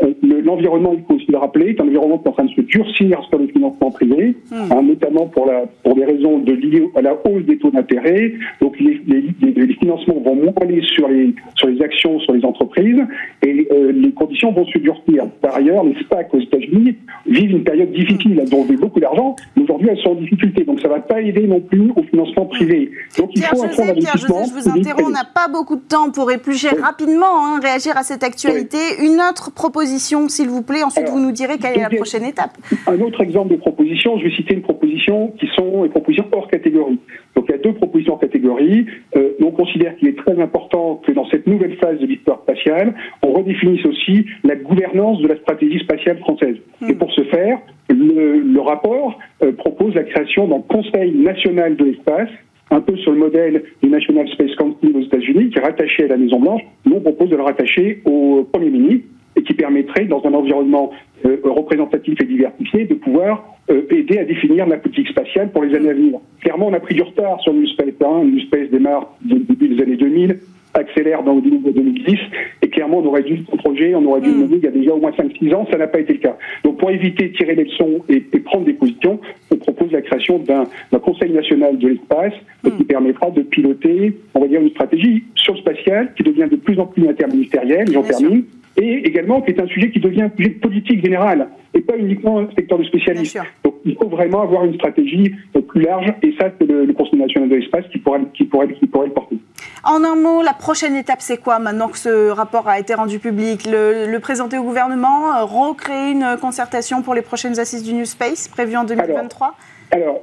euh, 0.02 0.14
l'environnement, 0.44 0.94
il 0.94 1.04
faut 1.04 1.14
aussi 1.14 1.30
le 1.30 1.38
rappeler, 1.38 1.70
est 1.70 1.80
un 1.80 1.84
environnement 1.84 2.18
qui 2.18 2.24
est 2.24 2.28
en 2.28 2.32
train 2.32 2.44
de 2.44 2.50
se 2.50 2.60
durcir 2.62 3.22
sur 3.28 3.38
le 3.38 3.46
financement 3.48 3.90
privé, 3.90 4.36
hmm. 4.50 4.72
hein, 4.72 4.82
notamment 4.82 5.26
pour, 5.26 5.46
la, 5.46 5.64
pour 5.82 5.94
des 5.94 6.04
raisons 6.04 6.38
de 6.38 6.52
liées 6.52 6.88
à 6.94 7.02
la 7.02 7.14
hausse 7.14 7.44
des 7.44 7.58
taux 7.58 7.70
d'intérêt. 7.70 8.32
Donc 8.60 8.78
les, 8.80 9.00
les, 9.06 9.52
les, 9.52 9.74
financements 9.74 10.20
vont 10.20 10.34
moins 10.34 10.52
aller 10.60 10.82
sur 10.94 11.08
les, 11.08 11.34
sur 11.56 11.68
les 11.68 11.80
actions, 11.82 12.18
sur 12.20 12.32
les 12.32 12.44
entreprises, 12.44 13.00
et 13.42 13.68
euh, 13.70 13.92
les 13.92 14.12
conditions 14.12 14.52
vont 14.52 14.66
se 14.66 14.78
durcir. 14.78 15.26
Par 15.40 15.56
ailleurs, 15.56 15.84
les 15.84 15.94
SPAC 16.02 16.32
aux 16.34 16.40
États-Unis 16.40 16.96
vivent 17.26 17.50
une 17.50 17.64
période 17.64 17.92
difficile. 17.92 18.40
Elles 18.40 18.54
ont 18.54 18.66
eu 18.68 18.76
beaucoup 18.76 19.00
d'argent, 19.00 19.36
mais 19.56 19.62
aujourd'hui 19.62 19.88
elles 19.90 19.98
sont 19.98 20.10
en 20.10 20.14
difficulté. 20.14 20.64
Donc 20.64 20.80
ça 20.80 20.88
ne 20.88 20.94
va 20.94 21.00
pas 21.00 21.20
aider 21.20 21.46
non 21.46 21.60
plus 21.60 21.90
au 21.96 22.02
financement 22.02 22.46
privé. 22.46 22.90
Donc 23.18 23.30
il 23.34 23.42
faut 23.42 23.62
un 23.62 23.68
fonds 23.68 23.86
d'investissement. 23.86 24.44
je 24.44 24.52
vous 24.52 24.68
interromps, 24.68 25.06
on 25.06 25.10
n'a 25.10 25.24
pas 25.24 25.48
beaucoup 25.48 25.76
de 25.76 25.82
temps 25.88 26.10
pour 26.10 26.30
éplucher 26.30 26.68
rapidement, 26.68 27.46
hein, 27.46 27.60
réagir 27.62 27.96
à 27.96 28.02
cette 28.02 28.22
actualité. 28.22 28.78
Une 29.00 29.20
autre 29.20 29.37
proposition, 29.54 30.28
s'il 30.28 30.48
vous 30.48 30.62
plaît. 30.62 30.82
Ensuite, 30.82 31.08
vous 31.08 31.20
nous 31.20 31.32
direz 31.32 31.58
quelle 31.58 31.78
est 31.78 31.82
la 31.82 31.90
prochaine 31.90 32.24
étape. 32.24 32.56
Un 32.86 33.00
autre 33.00 33.20
exemple 33.22 33.50
de 33.50 33.56
proposition, 33.56 34.18
je 34.18 34.24
vais 34.24 34.34
citer 34.34 34.54
une 34.54 34.62
proposition 34.62 35.32
qui 35.38 35.48
sont 35.54 35.84
les 35.84 35.88
propositions 35.88 36.26
hors 36.32 36.48
catégorie. 36.48 36.98
Donc 37.34 37.46
il 37.48 37.52
y 37.52 37.54
a 37.54 37.58
deux 37.58 37.74
propositions 37.74 38.14
hors 38.14 38.20
catégorie. 38.20 38.86
Euh, 39.16 39.30
on 39.42 39.50
considère 39.50 39.96
qu'il 39.96 40.08
est 40.08 40.18
très 40.18 40.40
important 40.40 41.00
que 41.06 41.12
dans 41.12 41.28
cette 41.30 41.46
nouvelle 41.46 41.76
phase 41.76 41.98
de 41.98 42.06
l'histoire 42.06 42.40
spatiale, 42.42 42.94
on 43.22 43.32
redéfinisse 43.32 43.84
aussi 43.86 44.26
la 44.44 44.56
gouvernance 44.56 45.20
de 45.20 45.28
la 45.28 45.36
stratégie 45.36 45.78
spatiale 45.80 46.18
française. 46.18 46.56
Et 46.88 46.94
pour 46.94 47.10
ce 47.12 47.22
faire, 47.24 47.58
le, 47.88 48.60
rapport 48.60 49.18
euh, 49.42 49.52
propose 49.52 49.94
la 49.94 50.04
création 50.04 50.46
d'un 50.48 50.60
Conseil 50.60 51.12
national 51.12 51.76
de 51.76 51.84
l'espace 51.84 52.28
un 52.70 52.80
peu 52.80 52.96
sur 52.98 53.12
le 53.12 53.18
modèle 53.18 53.62
du 53.82 53.88
National 53.88 54.28
Space 54.28 54.54
Council 54.56 54.94
aux 54.94 55.00
États-Unis, 55.00 55.50
qui 55.50 55.58
est 55.58 55.62
rattaché 55.62 56.04
à 56.04 56.08
la 56.08 56.16
Maison-Blanche. 56.16 56.62
Nous, 56.84 56.96
on 56.96 57.00
propose 57.00 57.30
de 57.30 57.36
le 57.36 57.42
rattacher 57.42 58.02
au 58.04 58.46
Premier 58.52 58.70
ministre 58.70 59.06
et 59.38 59.42
qui 59.42 59.54
permettrait, 59.54 60.04
dans 60.04 60.22
un 60.24 60.34
environnement 60.34 60.90
euh, 61.24 61.38
représentatif 61.44 62.20
et 62.20 62.24
diversifié, 62.24 62.84
de 62.84 62.94
pouvoir 62.94 63.56
euh, 63.70 63.82
aider 63.90 64.18
à 64.18 64.24
définir 64.24 64.66
la 64.66 64.76
politique 64.78 65.08
spatiale 65.08 65.50
pour 65.52 65.62
les 65.62 65.74
années 65.74 65.90
à 65.90 65.94
venir. 65.94 66.18
Clairement, 66.40 66.66
on 66.66 66.74
a 66.74 66.80
pris 66.80 66.94
du 66.94 67.02
retard 67.02 67.40
sur 67.40 67.54
New 67.54 67.66
Space. 67.68 67.94
Hein. 68.04 68.24
New 68.24 68.40
Space 68.40 68.70
démarre 68.70 69.14
début 69.22 69.68
des 69.68 69.82
années 69.82 69.96
2000 69.96 70.38
accélère 70.74 71.22
dans 71.22 71.34
le 71.34 71.40
début 71.40 71.58
de 71.58 71.70
2010 71.70 72.18
et 72.62 72.68
clairement 72.68 72.98
on 72.98 73.06
aurait 73.06 73.22
dû 73.22 73.38
ce 73.50 73.56
projet, 73.56 73.94
on 73.94 74.04
aurait 74.04 74.20
dû 74.20 74.28
le 74.28 74.36
mener 74.36 74.56
il 74.56 74.64
y 74.64 74.66
a 74.66 74.70
déjà 74.70 74.92
au 74.92 74.98
moins 74.98 75.10
5-6 75.10 75.54
ans, 75.54 75.66
ça 75.70 75.78
n'a 75.78 75.86
pas 75.86 76.00
été 76.00 76.12
le 76.12 76.18
cas. 76.18 76.36
Donc 76.64 76.78
pour 76.78 76.90
éviter 76.90 77.28
de 77.28 77.36
tirer 77.36 77.54
les 77.54 77.64
leçons 77.64 78.04
et, 78.08 78.20
prendre 78.40 78.64
des 78.64 78.74
positions, 78.74 79.18
on 79.50 79.56
propose 79.88 79.92
la 79.92 80.02
création 80.02 80.38
d'un 80.38 80.98
Conseil 80.98 81.32
national 81.32 81.78
de 81.78 81.88
l'espace 81.88 82.32
mm. 82.64 82.70
qui 82.76 82.84
permettra 82.84 83.30
de 83.30 83.42
piloter, 83.42 84.16
on 84.34 84.40
va 84.40 84.48
dire, 84.48 84.60
une 84.60 84.70
stratégie 84.70 85.24
sur 85.34 85.54
le 85.54 85.60
spatial 85.60 86.12
qui 86.16 86.22
devient 86.22 86.48
de 86.50 86.56
plus 86.56 86.78
en 86.78 86.86
plus 86.86 87.08
interministérielle, 87.08 87.90
j'en 87.92 88.02
termine, 88.02 88.44
et 88.76 89.06
également 89.06 89.40
qui 89.40 89.50
est 89.50 89.60
un 89.60 89.66
sujet 89.66 89.90
qui 89.90 90.00
devient 90.00 90.22
un 90.22 90.32
sujet 90.36 90.50
politique 90.50 91.04
général 91.04 91.48
et 91.74 91.80
pas 91.80 91.96
uniquement 91.96 92.38
un 92.38 92.48
secteur 92.54 92.78
de 92.78 92.84
spécialistes. 92.84 93.38
Donc 93.64 93.74
il 93.84 93.96
faut 93.96 94.08
vraiment 94.08 94.42
avoir 94.42 94.64
une 94.64 94.74
stratégie 94.74 95.34
plus 95.68 95.82
large 95.82 96.12
et 96.22 96.34
ça 96.40 96.50
c'est 96.58 96.66
le, 96.66 96.92
Conseil 96.92 97.20
national 97.20 97.48
de 97.48 97.56
l'espace 97.56 97.84
qui 97.92 97.98
pourrait, 97.98 98.20
qui, 98.34 98.44
pourrait, 98.44 98.72
qui 98.72 98.86
pourrait 98.86 99.06
le 99.06 99.12
porter. 99.12 99.36
En 99.84 100.02
un 100.02 100.16
mot, 100.16 100.42
la 100.42 100.52
prochaine 100.52 100.96
étape 100.96 101.20
c'est 101.20 101.36
quoi 101.36 101.58
maintenant 101.58 101.88
que 101.88 101.98
ce 101.98 102.30
rapport 102.30 102.68
a 102.68 102.80
été 102.80 102.94
rendu 102.94 103.18
public? 103.18 103.68
Le, 103.70 104.18
présenter 104.18 104.58
au 104.58 104.64
gouvernement, 104.64 105.36
euh, 105.36 105.44
recréer 105.44 106.10
une 106.12 106.36
concertation 106.40 107.02
pour 107.02 107.14
les 107.14 107.22
prochaines 107.22 107.58
assises 107.60 107.84
du 107.84 107.92
New 107.94 108.04
Space 108.04 108.48
prévues 108.48 108.76
en 108.76 108.84
2023 108.84 109.46
alors, 109.46 109.56
alors, 109.90 110.22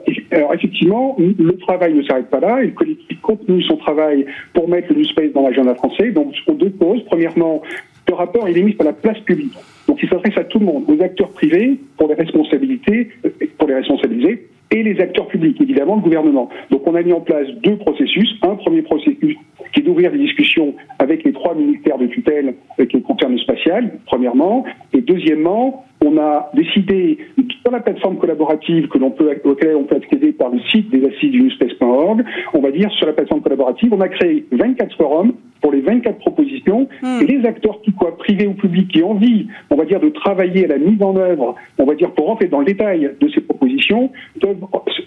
effectivement, 0.53 1.15
le 1.17 1.57
travail 1.57 1.93
ne 1.93 2.03
s'arrête 2.03 2.29
pas 2.29 2.39
là. 2.39 2.63
Et 2.63 2.67
le 2.67 3.21
continue 3.21 3.63
son 3.63 3.77
travail 3.77 4.25
pour 4.53 4.69
mettre 4.69 4.89
le 4.93 4.99
New 4.99 5.05
Space 5.05 5.31
dans 5.33 5.41
l'agenda 5.41 5.75
français. 5.75 6.11
Donc, 6.11 6.35
sur 6.35 6.53
deux 6.53 6.69
causes. 6.69 7.03
Premièrement, 7.05 7.61
ce 8.07 8.13
rapport, 8.13 8.47
il 8.47 8.57
est 8.57 8.63
mis 8.63 8.73
sur 8.73 8.83
la 8.83 8.93
place 8.93 9.19
publique. 9.19 9.55
Donc, 9.87 10.01
il 10.01 10.09
s'adresse 10.09 10.37
à 10.37 10.43
tout 10.43 10.59
le 10.59 10.65
monde, 10.65 10.83
aux 10.87 11.01
acteurs 11.01 11.29
privés 11.29 11.79
pour 11.97 12.07
les 12.07 12.15
responsabilités, 12.15 13.09
euh, 13.25 13.29
pour 13.57 13.67
les 13.67 13.75
responsabiliser, 13.75 14.47
et 14.71 14.83
les 14.83 14.99
acteurs 14.99 15.27
publics, 15.27 15.59
évidemment, 15.61 15.95
le 15.95 16.01
gouvernement. 16.01 16.49
Donc, 16.69 16.85
on 16.87 16.95
a 16.95 17.01
mis 17.01 17.13
en 17.13 17.21
place 17.21 17.47
deux 17.63 17.77
processus. 17.77 18.35
Un 18.41 18.55
premier 18.55 18.81
processus 18.81 19.35
qui 19.73 19.79
est 19.79 19.83
d'ouvrir 19.83 20.11
des 20.11 20.17
discussions 20.17 20.75
avec 20.99 21.23
les 21.23 21.33
trois 21.33 21.55
ministères 21.55 21.97
de 21.97 22.07
tutelle 22.07 22.55
euh, 22.79 22.85
qui 22.85 23.01
concernent 23.01 23.33
le 23.33 23.39
spatial, 23.39 23.91
premièrement, 24.05 24.63
et 24.93 25.01
deuxièmement, 25.01 25.85
on 26.03 26.17
a 26.17 26.49
décidé, 26.53 27.17
sur 27.65 27.71
la 27.71 27.81
plateforme 27.81 28.17
collaborative 28.17 28.87
que 28.89 28.99
l'on 28.99 29.09
peut, 29.09 29.35
auquel 29.43 29.75
on 29.75 29.85
peut 29.85 29.95
accéder 29.95 30.31
par 30.33 30.49
le 30.49 30.59
site 30.69 30.91
des 30.91 31.03
assises 31.03 31.31
du 31.31 31.41
newspace.org, 31.41 32.23
on 32.53 32.59
va 32.59 32.69
dire 32.69 32.91
sur 32.91 33.07
la 33.07 33.13
plateforme 33.13 33.41
collaborative, 33.41 33.91
on 33.91 34.01
a 34.01 34.07
créé 34.07 34.45
24 34.51 34.95
forums 34.95 35.33
pour 35.61 35.71
les 35.71 35.81
24 35.81 36.19
propositions 36.19 36.87
hmm. 37.01 37.21
et 37.23 37.25
les 37.25 37.43
acteurs 37.47 37.81
qui 37.81 37.91
soient 37.99 38.15
privés 38.19 38.45
ou 38.45 38.53
publics 38.53 38.89
qui 38.89 39.01
ont 39.01 39.11
envie, 39.11 39.47
on 39.71 39.77
va 39.77 39.85
dire, 39.85 39.99
de 39.99 40.09
travailler 40.09 40.65
à 40.65 40.67
la 40.67 40.77
mise 40.77 41.01
en 41.01 41.15
œuvre, 41.15 41.55
on 41.79 41.85
va 41.85 41.95
dire, 41.95 42.11
pour 42.11 42.27
rentrer 42.27 42.49
dans 42.49 42.59
le 42.59 42.65
détail 42.65 43.09
de 43.19 43.29
ces 43.29 43.41
propositions, 43.41 44.11
peuvent 44.39 44.57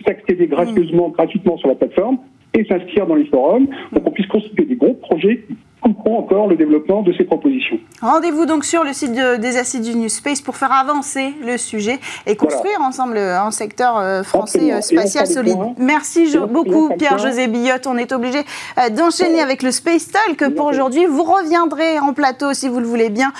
s'accéder 0.04 0.48
gracieusement, 0.48 1.10
gratuitement 1.10 1.58
sur 1.58 1.68
la 1.68 1.76
plateforme 1.76 2.18
et 2.54 2.64
s'inscrire 2.64 3.06
dans 3.06 3.14
les 3.14 3.26
forums 3.26 3.68
pour 3.92 4.02
qu'on 4.02 4.10
puisse 4.10 4.26
constituer 4.26 4.64
des 4.64 4.74
gros 4.74 4.94
projets 4.94 5.44
comprend 5.80 6.18
encore 6.18 6.48
le 6.48 6.56
développement 6.56 7.02
de 7.02 7.12
ces 7.12 7.24
propositions. 7.24 7.78
Rendez-vous 8.00 8.46
donc 8.46 8.64
sur 8.64 8.84
le 8.84 8.92
site 8.92 9.12
des 9.12 9.56
assises 9.56 9.80
du 9.80 9.96
New 9.96 10.08
Space 10.08 10.40
pour 10.40 10.56
faire 10.56 10.72
avancer 10.72 11.34
le 11.44 11.56
sujet 11.56 11.98
et 12.26 12.36
construire 12.36 12.80
ensemble 12.80 13.18
un 13.18 13.50
secteur 13.50 13.98
euh, 13.98 14.22
français 14.22 14.72
euh, 14.72 14.80
spatial 14.80 15.26
solide. 15.26 15.58
Merci 15.78 16.36
beaucoup 16.48 16.90
Pierre-José 16.96 17.48
Billotte. 17.48 17.86
On 17.86 17.96
est 17.96 18.12
obligé 18.12 18.38
euh, 18.78 18.90
d'enchaîner 18.90 19.40
avec 19.40 19.62
le 19.62 19.70
Space 19.70 20.08
Talk 20.08 20.54
pour 20.54 20.66
aujourd'hui. 20.66 21.06
Vous 21.06 21.24
reviendrez 21.24 21.98
en 21.98 22.12
plateau 22.12 22.52
si 22.54 22.68
vous 22.68 22.80
le 22.80 22.86
voulez 22.86 23.10
bien 23.10 23.32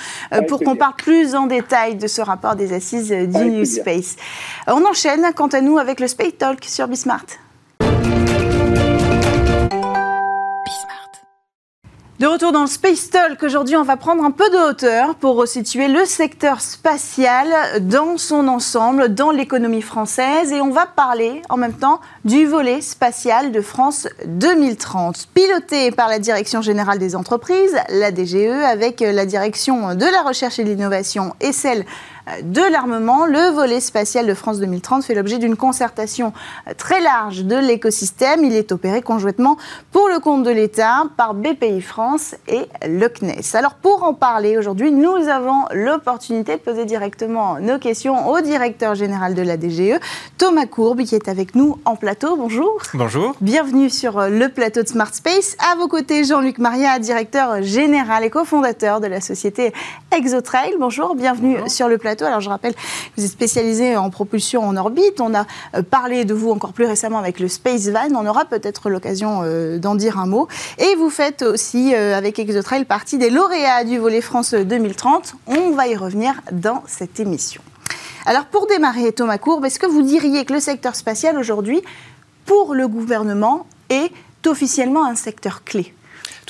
pour 0.47 0.59
qu'on 0.59 0.75
parle 0.75 0.95
plus 0.97 1.35
en 1.35 1.47
détail 1.47 1.95
de 1.95 2.07
ce 2.07 2.21
rapport 2.21 2.55
des 2.55 2.73
assises 2.73 3.11
du 3.11 3.45
New 3.45 3.65
Space. 3.65 4.15
On 4.67 4.85
enchaîne 4.85 5.25
quant 5.35 5.47
à 5.47 5.61
nous 5.61 5.77
avec 5.77 5.99
le 5.99 6.07
Space 6.07 6.37
Talk 6.37 6.63
sur 6.63 6.87
Bismart. 6.87 7.25
De 12.19 12.27
retour 12.27 12.51
dans 12.51 12.63
le 12.63 12.67
Space 12.67 13.09
Talk, 13.09 13.41
aujourd'hui 13.43 13.77
on 13.77 13.83
va 13.83 13.95
prendre 13.95 14.25
un 14.25 14.31
peu 14.31 14.49
de 14.49 14.69
hauteur 14.69 15.15
pour 15.15 15.37
resituer 15.37 15.87
le 15.87 16.03
secteur 16.03 16.59
spatial 16.59 17.47
dans 17.79 18.17
son 18.17 18.49
ensemble, 18.49 19.15
dans 19.15 19.31
l'économie 19.31 19.81
française 19.81 20.51
et 20.51 20.59
on 20.59 20.69
va 20.69 20.85
parler 20.85 21.41
en 21.47 21.55
même 21.55 21.71
temps 21.71 22.01
du 22.25 22.45
volet 22.45 22.81
spatial 22.81 23.53
de 23.53 23.61
France 23.61 24.09
2030, 24.25 25.29
piloté 25.33 25.91
par 25.91 26.09
la 26.09 26.19
Direction 26.19 26.61
générale 26.61 26.99
des 26.99 27.15
entreprises, 27.15 27.77
la 27.87 28.11
DGE, 28.11 28.65
avec 28.65 28.99
la 28.99 29.25
Direction 29.25 29.95
de 29.95 30.05
la 30.05 30.21
recherche 30.21 30.59
et 30.59 30.65
de 30.65 30.71
l'innovation 30.71 31.35
et 31.39 31.53
celle 31.53 31.85
de 32.43 32.61
l'armement. 32.71 33.25
Le 33.25 33.51
volet 33.51 33.79
spatial 33.79 34.25
de 34.27 34.33
France 34.33 34.59
2030 34.59 35.03
fait 35.03 35.15
l'objet 35.15 35.37
d'une 35.37 35.55
concertation 35.55 36.33
très 36.77 37.01
large 37.01 37.43
de 37.43 37.55
l'écosystème. 37.55 38.43
Il 38.43 38.53
est 38.53 38.71
opéré 38.71 39.01
conjointement 39.01 39.57
pour 39.91 40.09
le 40.09 40.19
compte 40.19 40.43
de 40.43 40.49
l'État 40.49 41.03
par 41.17 41.33
BPI 41.33 41.81
France 41.81 42.35
et 42.47 42.67
le 42.87 43.07
CNES. 43.07 43.55
Alors 43.55 43.75
pour 43.75 44.03
en 44.03 44.13
parler 44.13 44.57
aujourd'hui, 44.57 44.91
nous 44.91 45.27
avons 45.27 45.65
l'opportunité 45.71 46.53
de 46.53 46.61
poser 46.61 46.85
directement 46.85 47.59
nos 47.59 47.79
questions 47.79 48.29
au 48.29 48.41
directeur 48.41 48.95
général 48.95 49.33
de 49.33 49.41
la 49.41 49.57
DGE, 49.57 49.99
Thomas 50.37 50.65
Courbe, 50.65 51.03
qui 51.03 51.15
est 51.15 51.27
avec 51.27 51.55
nous 51.55 51.77
en 51.85 51.95
plateau. 51.95 52.35
Bonjour. 52.35 52.77
Bonjour. 52.93 53.35
Bienvenue 53.41 53.89
sur 53.89 54.29
le 54.29 54.49
plateau 54.49 54.83
de 54.83 54.87
Smart 54.87 55.13
Space. 55.13 55.55
À 55.71 55.75
vos 55.75 55.87
côtés, 55.87 56.23
Jean-Luc 56.23 56.57
Maria, 56.59 56.99
directeur 56.99 57.61
général 57.61 58.23
et 58.23 58.29
cofondateur 58.29 59.01
de 59.01 59.07
la 59.07 59.21
société 59.21 59.73
Exotrail. 60.15 60.75
Bonjour, 60.79 61.15
bienvenue 61.15 61.57
sur 61.67 61.87
le 61.87 61.97
plateau. 61.97 62.18
Alors 62.21 62.41
je 62.41 62.49
rappelle 62.49 62.73
que 62.73 62.79
vous 63.17 63.25
êtes 63.25 63.31
spécialisé 63.31 63.95
en 63.95 64.09
propulsion 64.09 64.63
en 64.63 64.75
orbite. 64.75 65.21
On 65.21 65.33
a 65.33 65.45
euh, 65.75 65.81
parlé 65.81 66.25
de 66.25 66.33
vous 66.33 66.51
encore 66.51 66.73
plus 66.73 66.85
récemment 66.85 67.19
avec 67.19 67.39
le 67.39 67.47
Space 67.47 67.87
Van. 67.87 68.09
On 68.15 68.25
aura 68.25 68.45
peut-être 68.45 68.89
l'occasion 68.89 69.41
euh, 69.43 69.77
d'en 69.77 69.95
dire 69.95 70.19
un 70.19 70.25
mot. 70.25 70.47
Et 70.77 70.95
vous 70.95 71.09
faites 71.09 71.41
aussi 71.41 71.93
euh, 71.95 72.17
avec 72.17 72.39
Exotrail 72.39 72.85
partie 72.85 73.17
des 73.17 73.29
lauréats 73.29 73.83
du 73.83 73.97
volet 73.97 74.21
France 74.21 74.53
2030. 74.53 75.35
On 75.47 75.71
va 75.71 75.87
y 75.87 75.95
revenir 75.95 76.41
dans 76.51 76.83
cette 76.87 77.19
émission. 77.19 77.61
Alors 78.25 78.45
pour 78.45 78.67
démarrer, 78.67 79.11
Thomas 79.11 79.37
Courbe, 79.37 79.65
est-ce 79.65 79.79
que 79.79 79.87
vous 79.87 80.01
diriez 80.01 80.45
que 80.45 80.53
le 80.53 80.59
secteur 80.59 80.95
spatial 80.95 81.37
aujourd'hui, 81.37 81.81
pour 82.45 82.75
le 82.75 82.87
gouvernement, 82.87 83.65
est 83.89 84.11
officiellement 84.45 85.05
un 85.05 85.15
secteur 85.15 85.63
clé? 85.63 85.93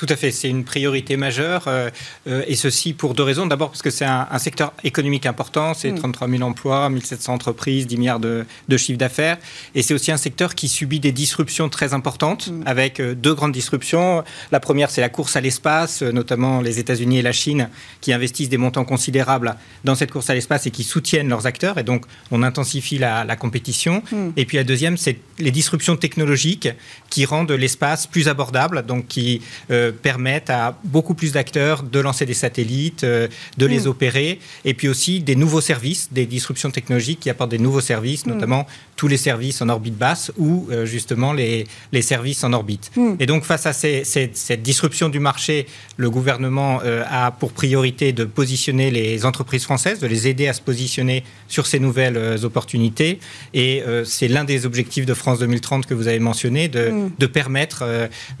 Tout 0.00 0.06
à 0.08 0.16
fait, 0.16 0.30
c'est 0.30 0.48
une 0.48 0.64
priorité 0.64 1.18
majeure, 1.18 1.64
euh, 1.66 1.90
euh, 2.26 2.42
et 2.46 2.56
ceci 2.56 2.94
pour 2.94 3.12
deux 3.12 3.22
raisons. 3.22 3.44
D'abord 3.44 3.68
parce 3.68 3.82
que 3.82 3.90
c'est 3.90 4.06
un, 4.06 4.38
secteur 4.38 4.72
économique 4.82 5.26
important, 5.26 5.74
c'est 5.74 5.94
33 5.94 6.26
mm. 6.26 6.36
000 6.38 6.48
emplois, 6.48 6.88
1700 6.88 7.34
entreprises, 7.34 7.86
10 7.86 7.96
milliards 7.98 8.18
de, 8.18 8.46
chiffres 8.78 8.98
d'affaires, 8.98 9.36
et 9.74 9.82
c'est 9.82 9.92
aussi 9.92 10.10
un 10.10 10.16
secteur 10.16 10.54
qui 10.54 10.68
subit 10.68 11.00
des 11.00 11.12
disruptions 11.12 11.68
très 11.68 11.92
importantes, 11.92 12.48
mm. 12.48 12.62
avec 12.64 12.98
euh, 12.98 13.14
deux 13.14 13.34
grandes 13.34 13.52
disruptions. 13.52 14.24
La 14.52 14.58
première, 14.58 14.88
c'est 14.88 15.02
la 15.02 15.10
course 15.10 15.36
à 15.36 15.42
l'espace, 15.42 16.00
notamment 16.00 16.62
les 16.62 16.78
États-Unis 16.78 17.18
et 17.18 17.22
la 17.22 17.32
Chine, 17.32 17.68
qui 18.00 18.14
investissent 18.14 18.48
des 18.48 18.56
montants 18.56 18.86
considérables 18.86 19.54
dans 19.84 19.96
cette 19.96 20.12
course 20.12 20.30
à 20.30 20.34
l'espace 20.34 20.66
et 20.66 20.70
qui 20.70 20.82
soutiennent 20.82 21.28
leurs 21.28 21.44
acteurs, 21.44 21.76
et 21.76 21.84
donc 21.84 22.06
on 22.30 22.42
intensifie 22.42 22.96
la, 22.96 23.36
compétition. 23.36 24.02
Mm. 24.10 24.28
Et 24.38 24.46
puis 24.46 24.56
la 24.56 24.64
deuxième, 24.64 24.96
c'est 24.96 25.18
les 25.38 25.50
disruptions 25.50 25.98
technologiques 25.98 26.70
qui 27.10 27.26
rendent 27.26 27.52
l'espace 27.52 28.06
plus 28.06 28.28
abordable, 28.28 28.86
donc 28.86 29.06
qui 29.06 29.42
permettent 29.90 30.50
à 30.50 30.78
beaucoup 30.84 31.14
plus 31.14 31.32
d'acteurs 31.32 31.82
de 31.82 32.00
lancer 32.00 32.26
des 32.26 32.34
satellites, 32.34 33.04
de 33.04 33.66
les 33.66 33.80
mm. 33.80 33.86
opérer, 33.86 34.38
et 34.64 34.74
puis 34.74 34.88
aussi 34.88 35.20
des 35.20 35.36
nouveaux 35.36 35.60
services, 35.60 36.08
des 36.12 36.26
disruptions 36.26 36.70
technologiques 36.70 37.20
qui 37.20 37.30
apportent 37.30 37.50
des 37.50 37.58
nouveaux 37.58 37.80
services, 37.80 38.26
mm. 38.26 38.32
notamment 38.32 38.66
tous 38.96 39.08
les 39.08 39.16
services 39.16 39.62
en 39.62 39.68
orbite 39.68 39.96
basse 39.96 40.30
ou 40.36 40.68
justement 40.84 41.32
les, 41.32 41.66
les 41.92 42.02
services 42.02 42.44
en 42.44 42.52
orbite. 42.52 42.90
Mm. 42.96 43.14
Et 43.18 43.26
donc 43.26 43.44
face 43.44 43.66
à 43.66 43.72
cette 43.72 44.62
disruption 44.62 45.08
du 45.08 45.20
marché, 45.20 45.66
le 45.96 46.10
gouvernement 46.10 46.80
a 47.08 47.30
pour 47.30 47.52
priorité 47.52 48.12
de 48.12 48.24
positionner 48.24 48.90
les 48.90 49.24
entreprises 49.24 49.64
françaises, 49.64 50.00
de 50.00 50.06
les 50.06 50.28
aider 50.28 50.48
à 50.48 50.52
se 50.52 50.60
positionner 50.60 51.24
sur 51.48 51.66
ces 51.66 51.80
nouvelles 51.80 52.44
opportunités. 52.44 53.20
Et 53.54 53.82
c'est 54.04 54.28
l'un 54.28 54.44
des 54.44 54.66
objectifs 54.66 55.06
de 55.06 55.14
France 55.14 55.38
2030 55.40 55.86
que 55.86 55.94
vous 55.94 56.08
avez 56.08 56.18
mentionné, 56.18 56.68
de, 56.68 56.92
de 57.18 57.26
permettre 57.26 57.84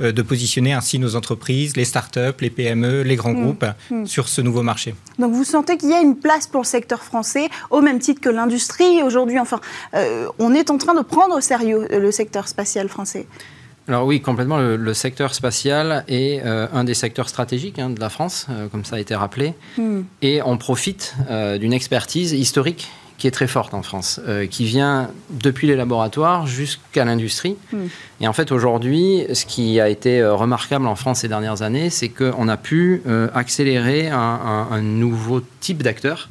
de 0.00 0.22
positionner 0.22 0.72
ainsi 0.72 0.98
nos 0.98 1.16
entreprises, 1.16 1.39
les 1.48 1.84
start-up, 1.84 2.40
les 2.40 2.50
PME, 2.50 3.02
les 3.02 3.16
grands 3.16 3.32
groupes 3.32 3.66
sur 4.04 4.28
ce 4.28 4.40
nouveau 4.40 4.62
marché. 4.62 4.94
Donc 5.18 5.32
vous 5.32 5.44
sentez 5.44 5.76
qu'il 5.76 5.90
y 5.90 5.94
a 5.94 6.00
une 6.00 6.16
place 6.16 6.46
pour 6.46 6.62
le 6.62 6.66
secteur 6.66 7.02
français, 7.02 7.48
au 7.70 7.80
même 7.80 7.98
titre 7.98 8.20
que 8.20 8.28
l'industrie 8.28 9.02
aujourd'hui. 9.02 9.38
Enfin, 9.38 9.60
euh, 9.94 10.26
on 10.38 10.54
est 10.54 10.70
en 10.70 10.78
train 10.78 10.94
de 10.94 11.02
prendre 11.02 11.36
au 11.36 11.40
sérieux 11.40 11.88
euh, 11.92 11.98
le 11.98 12.10
secteur 12.10 12.48
spatial 12.48 12.88
français. 12.88 13.26
Alors 13.88 14.06
oui, 14.06 14.20
complètement. 14.20 14.58
Le, 14.58 14.94
secteur 14.94 15.34
spatial 15.34 16.04
est 16.06 16.42
euh, 16.44 16.68
un 16.72 16.84
des 16.84 16.94
secteurs 16.94 17.28
stratégiques 17.28 17.80
hein, 17.80 17.90
de 17.90 17.98
la 17.98 18.08
France, 18.08 18.46
comme 18.70 18.84
ça 18.84 18.96
a 18.96 18.98
été 19.00 19.16
rappelé. 19.16 19.54
Hmm. 19.76 20.02
Et 20.22 20.42
on 20.42 20.56
profite 20.58 21.14
d'une 21.58 21.72
expertise 21.72 22.32
historique 22.32 22.88
qui 23.20 23.26
est 23.26 23.30
très 23.30 23.46
forte 23.46 23.74
en 23.74 23.82
France, 23.82 24.18
euh, 24.26 24.46
qui 24.46 24.64
vient 24.64 25.10
depuis 25.28 25.68
les 25.68 25.76
laboratoires 25.76 26.46
jusqu'à 26.46 27.04
l'industrie. 27.04 27.56
Hmm. 27.70 27.86
Et 28.22 28.26
en 28.26 28.32
fait, 28.32 28.50
aujourd'hui, 28.50 29.26
ce 29.34 29.44
qui 29.44 29.78
a 29.78 29.90
été 29.90 30.20
euh, 30.20 30.34
remarquable 30.34 30.86
en 30.86 30.96
France 30.96 31.20
ces 31.20 31.28
dernières 31.28 31.60
années, 31.60 31.90
c'est 31.90 32.08
qu'on 32.08 32.48
a 32.48 32.56
pu 32.56 33.02
euh, 33.06 33.28
accélérer 33.34 34.08
un, 34.08 34.80
nouveau 34.80 35.42
type 35.60 35.82
d'acteurs 35.82 36.30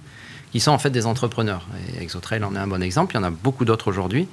qui 0.52 0.60
sont 0.60 0.72
en 0.72 0.80
fait 0.80 0.90
des 0.90 1.06
entrepreneurs. 1.06 1.68
Et 2.00 2.02
Exotrail 2.02 2.44
en 2.44 2.56
est 2.56 2.60
un 2.60 2.66
bon 2.66 2.82
exemple, 2.82 3.14
il 3.14 3.20
y 3.20 3.22
en 3.22 3.24
a 3.24 3.30
beaucoup 3.30 3.66
d'autres 3.66 3.88
aujourd'hui. 3.88 4.28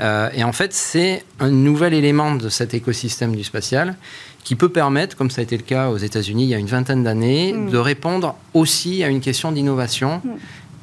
et 0.00 0.42
en 0.42 0.52
fait, 0.52 0.72
c'est 0.72 1.22
un 1.38 1.50
nouvel 1.50 1.94
élément 1.94 2.34
de 2.34 2.48
cet 2.48 2.74
écosystème 2.74 3.36
du 3.36 3.44
spatial 3.44 3.94
qui 4.42 4.56
peut 4.56 4.68
permettre, 4.68 5.16
comme 5.16 5.30
ça 5.30 5.40
a 5.40 5.44
été 5.44 5.56
le 5.56 5.62
cas 5.62 5.88
aux 5.88 5.96
États-Unis 5.96 6.44
il 6.44 6.48
y 6.48 6.54
a 6.54 6.58
une 6.58 6.66
vingtaine 6.66 7.04
d'années, 7.04 7.52
hmm. 7.52 7.70
de 7.70 7.78
répondre 7.78 8.34
aussi 8.52 9.04
à 9.04 9.08
une 9.08 9.20
question 9.20 9.52
d'innovation 9.52 10.20
hmm 10.24 10.30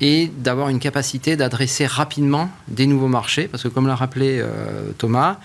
et 0.01 0.31
d'avoir 0.39 0.70
une 0.70 0.79
capacité 0.79 1.36
d'adresser 1.36 1.86
rapidement 1.86 2.50
des 2.67 2.88
nouveaux 2.88 3.08
marchés, 3.08 3.48
parce 3.48 3.63
que 3.63 3.67
comme 3.70 3.88
l'a 3.88 3.96
rappelé 3.96 4.39
euh, 4.39 4.91
Thomas, 4.98 5.38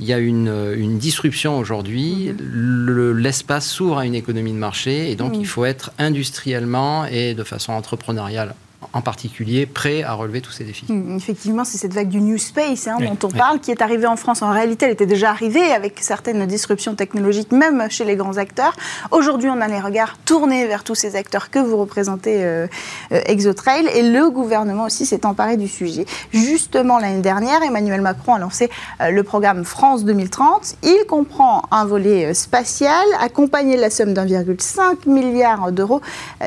il 0.00 0.06
y 0.06 0.12
a 0.12 0.18
une, 0.18 0.74
une 0.76 0.98
disruption 0.98 1.58
aujourd'hui, 1.58 2.30
mm-hmm. 2.30 3.12
l'espace 3.12 3.68
s'ouvre 3.68 3.98
à 3.98 4.06
une 4.06 4.14
économie 4.14 4.52
de 4.52 4.58
marché, 4.58 5.10
et 5.10 5.16
donc 5.16 5.32
mm. 5.32 5.40
il 5.40 5.46
faut 5.46 5.64
être 5.64 5.92
industriellement 5.98 7.04
et 7.06 7.34
de 7.34 7.44
façon 7.44 7.72
entrepreneuriale 7.72 8.54
en 8.92 9.00
particulier 9.00 9.66
prêt 9.66 10.02
à 10.02 10.14
relever 10.14 10.40
tous 10.40 10.52
ces 10.52 10.64
défis. 10.64 10.86
Hmm, 10.88 11.16
effectivement, 11.16 11.64
c'est 11.64 11.78
cette 11.78 11.92
vague 11.92 12.08
du 12.08 12.20
New 12.20 12.38
Space 12.38 12.86
hein, 12.86 12.96
dont 13.00 13.28
on 13.28 13.30
parle, 13.30 13.60
qui 13.60 13.70
est 13.70 13.82
arrivée 13.82 14.06
en 14.06 14.16
France. 14.16 14.42
En 14.42 14.50
réalité, 14.50 14.86
elle 14.86 14.92
était 14.92 15.06
déjà 15.06 15.30
arrivée 15.30 15.72
avec 15.72 16.00
certaines 16.00 16.46
disruptions 16.46 16.94
technologiques, 16.94 17.52
même 17.52 17.90
chez 17.90 18.04
les 18.04 18.16
grands 18.16 18.36
acteurs. 18.36 18.74
Aujourd'hui, 19.10 19.50
on 19.50 19.60
a 19.60 19.68
les 19.68 19.80
regards 19.80 20.16
tournés 20.24 20.66
vers 20.66 20.84
tous 20.84 20.94
ces 20.94 21.16
acteurs 21.16 21.50
que 21.50 21.58
vous 21.58 21.76
représentez, 21.76 22.44
euh, 22.44 22.66
euh, 23.12 23.20
Exotrail, 23.26 23.88
et 23.94 24.02
le 24.02 24.30
gouvernement 24.30 24.84
aussi 24.84 25.04
s'est 25.04 25.26
emparé 25.26 25.56
du 25.56 25.68
sujet. 25.68 26.06
Justement, 26.32 26.98
l'année 26.98 27.20
dernière, 27.20 27.62
Emmanuel 27.62 28.00
Macron 28.00 28.34
a 28.34 28.38
lancé 28.38 28.70
euh, 29.00 29.10
le 29.10 29.22
programme 29.22 29.64
France 29.64 30.04
2030. 30.04 30.76
Il 30.82 31.04
comprend 31.08 31.62
un 31.70 31.84
volet 31.84 32.32
spatial, 32.32 33.06
accompagné 33.20 33.76
de 33.76 33.80
la 33.80 33.90
somme 33.90 34.14
d'1,5 34.14 35.08
milliard 35.08 35.72
d'euros 35.72 36.00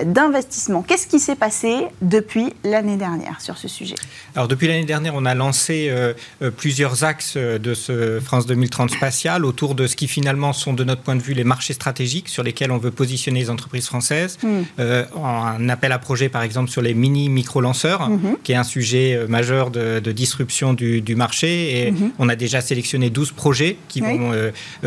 d'investissement. 0.04 0.82
Qu'est-ce 0.82 1.08
qui 1.08 1.20
s'est 1.20 1.36
passé 1.36 1.88
depuis 2.02 2.31
depuis 2.32 2.54
l'année 2.64 2.96
dernière 2.96 3.42
sur 3.42 3.58
ce 3.58 3.68
sujet 3.68 3.96
Alors 4.36 4.48
depuis 4.48 4.68
l'année 4.68 4.86
dernière, 4.86 5.16
on 5.16 5.26
a 5.26 5.36
lancé 5.36 5.88
euh, 5.90 6.14
euh, 6.42 6.50
plusieurs 6.50 7.04
axes 7.04 7.34
euh, 7.36 7.60
de 7.60 7.74
ce 7.74 8.22
France 8.22 8.46
2030 8.46 8.92
spatial 8.92 9.44
autour 9.44 9.76
de 9.76 9.86
ce 9.86 9.98
qui 9.98 10.08
finalement 10.08 10.54
sont 10.54 10.72
de 10.72 10.86
notre 10.86 11.02
point 11.02 11.18
de 11.18 11.22
vue 11.22 11.34
les 11.34 11.44
marchés 11.44 11.74
stratégiques 11.74 12.30
sur 12.30 12.44
lesquels 12.44 12.72
on 12.72 12.78
veut 12.78 12.92
positionner 12.92 13.42
les 13.42 13.50
entreprises 13.50 13.88
françaises. 13.88 14.38
Hmm. 14.44 14.62
un 14.80 15.70
appel 15.70 15.92
à 15.92 16.00
projet 16.00 16.30
par 16.30 16.44
exemple 16.44 16.70
sur 16.70 16.82
les 16.82 16.94
mini 16.94 17.28
micro-lanceurs, 17.28 18.10
hmm. 18.10 18.38
qui 18.44 18.54
est 18.54 18.56
un 18.56 18.64
sujet 18.64 19.26
majeur 19.28 19.70
de, 19.70 20.00
disruption 20.12 20.74
du, 20.74 21.16
marché. 21.16 21.88
Et 21.88 21.92
hmm. 21.92 22.12
on 22.18 22.30
a 22.30 22.38
déjà 22.38 22.62
sélectionné 22.62 23.10
12 23.10 23.32
projets 23.34 23.78
qui 23.90 24.00
vont 24.00 24.32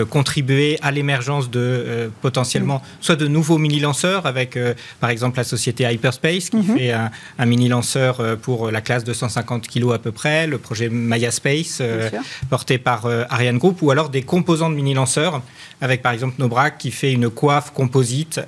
contribuer 0.08 0.78
à 0.80 0.90
l'émergence 0.90 1.50
de 1.50 2.10
potentiellement 2.22 2.82
soit 3.00 3.16
de 3.16 3.26
nouveaux 3.26 3.58
mini-lanceurs 3.58 4.24
avec 4.24 4.58
par 5.00 5.10
exemple 5.10 5.36
la 5.36 5.44
société 5.44 5.84
Hyperspace 5.84 6.48
qui 6.48 6.62
fait 6.62 6.92
un, 6.92 7.10
un 7.38 7.46
mini 7.46 7.68
lanceur 7.68 8.20
euh, 8.20 8.36
pour 8.36 8.70
la 8.70 8.80
classe 8.80 9.04
de 9.04 9.12
150 9.12 9.68
kg 9.68 9.92
à 9.92 9.98
peu 9.98 10.12
près, 10.12 10.46
le 10.46 10.58
projet 10.58 10.88
Maya 10.88 11.30
Space 11.30 11.78
euh, 11.80 12.10
porté 12.50 12.78
par 12.78 13.06
euh, 13.06 13.24
Ariane 13.30 13.58
Group, 13.58 13.82
ou 13.82 13.90
alors 13.90 14.08
des 14.08 14.22
composants 14.22 14.70
de 14.70 14.74
mini 14.74 14.94
lanceurs 14.94 15.42
avec 15.80 16.02
par 16.02 16.12
exemple 16.12 16.36
Nobrac 16.38 16.78
qui 16.78 16.90
fait 16.90 17.12
une 17.12 17.28
coiffe 17.28 17.72
composite 17.72 18.40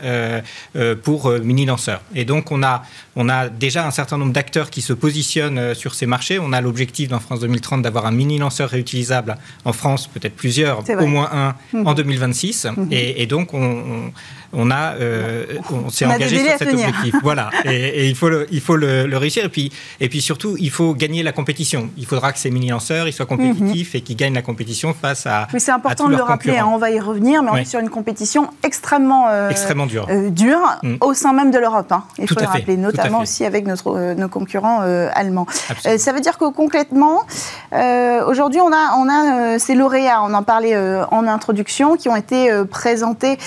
pour 1.03 1.31
mini 1.31 1.67
lanceurs. 1.67 2.01
Et 2.15 2.25
donc 2.25 2.51
on 2.51 2.63
a, 2.63 2.83
on 3.15 3.29
a 3.29 3.49
déjà 3.49 3.87
un 3.87 3.91
certain 3.91 4.17
nombre 4.17 4.33
d'acteurs 4.33 4.71
qui 4.71 4.81
se 4.81 4.93
positionnent 4.93 5.75
sur 5.75 5.95
ces 5.95 6.07
marchés. 6.07 6.39
On 6.39 6.53
a 6.53 6.61
l'objectif 6.61 7.09
dans 7.09 7.21
France 7.21 7.41
2030 7.41 7.83
d'avoir 7.83 8.07
un 8.07 8.13
mini 8.13 8.39
lanceur 8.39 8.71
réutilisable 8.71 9.37
en 9.65 9.73
France, 9.73 10.07
peut-être 10.07 10.37
plusieurs, 10.37 10.89
au 10.89 11.07
moins 11.07 11.29
un 11.33 11.55
mmh. 11.73 11.87
en 11.87 11.95
2026. 11.95 12.67
Mmh. 12.67 12.87
Et, 12.93 13.27
donc 13.27 13.53
on 13.53 14.13
on 14.46 14.46
a, 14.71 14.95
euh, 14.95 15.45
on 15.71 15.91
s'est 15.91 16.07
engagé 16.07 16.39
sur 16.39 16.59
cet 16.59 16.73
objectif. 16.73 17.15
Voilà, 17.23 17.51
et, 17.65 18.09
il 18.09 18.15
faut 18.15 18.29
le, 18.29 18.47
il 18.51 18.61
faut 18.61 18.77
le, 18.77 19.17
réussir. 19.17 19.45
Et 19.45 19.49
puis, 19.49 19.73
et 20.01 20.09
puis 20.09 20.21
surtout, 20.21 20.57
il 20.59 20.71
faut 20.71 20.95
gagner 20.95 21.23
la 21.23 21.33
compétition. 21.33 21.91
Il 21.97 22.07
faudra 22.07 22.33
que 22.33 22.39
ces 22.39 22.51
mini 22.51 22.69
lanceurs, 22.69 23.09
ils 23.09 23.13
soient 23.13 23.27
compétitifs 23.27 23.95
et 23.95 24.01
qu'ils 24.01 24.17
gagnent 24.17 24.35
la 24.35 24.43
compétition 24.43 24.95
face 24.95 25.27
à. 25.27 25.49
Mais 25.53 25.59
c'est 25.59 25.73
important 25.73 26.09
de 26.09 26.17
le 26.17 26.23
rappeler. 26.23 26.59
Hein, 26.59 26.69
on 26.69 26.79
va 26.79 26.91
y 26.91 27.01
revenir, 27.01 27.43
mais 27.43 27.51
on 27.51 27.57
est 27.57 27.65
sur 27.65 27.81
une 27.81 27.91
compétition 27.91 28.49
extrêmement 28.63 29.29
euh, 29.29 29.51
extrêmement 29.51 29.87
dure, 29.87 30.07
euh, 30.11 30.31
dure 30.31 30.61
mm. 30.83 30.97
au 31.01 31.15
sein 31.15 31.33
même 31.33 31.51
de 31.51 31.59
l'Europe. 31.59 31.91
Hein. 31.93 32.05
Il 32.19 32.29
faut 32.29 32.41
le 32.41 32.47
rappeler, 32.47 32.77
notamment 32.77 33.21
aussi 33.21 33.45
avec 33.45 33.67
notre, 33.67 34.15
nos 34.15 34.29
concurrents 34.29 34.81
allemands. 34.81 35.47
ça 35.97 36.13
veut 36.13 36.21
dire 36.21 36.39
que 36.39 36.51
concrètement, 36.51 37.23
aujourd'hui, 37.73 38.61
on 38.61 38.73
a, 38.73 38.97
on 38.99 39.09
a 39.09 39.59
ces 39.59 39.75
lauréats. 39.75 40.23
On 40.23 40.35
en 40.35 40.43
parlait 40.43 40.77
en 41.11 41.27
introduction, 41.27 41.97
qui 41.97 42.09
ont 42.09 42.17
été 42.17 42.51
présentés 42.71 43.39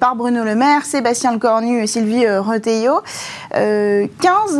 par 0.00 0.16
Bruno 0.16 0.44
Le 0.48 0.54
Maire, 0.54 0.86
Sébastien 0.86 1.34
Lecornu 1.34 1.82
et 1.82 1.86
Sylvie 1.86 2.24
euh, 2.24 2.40
Reteillot. 2.40 3.02
15 3.50 3.58
euh, 3.60 4.06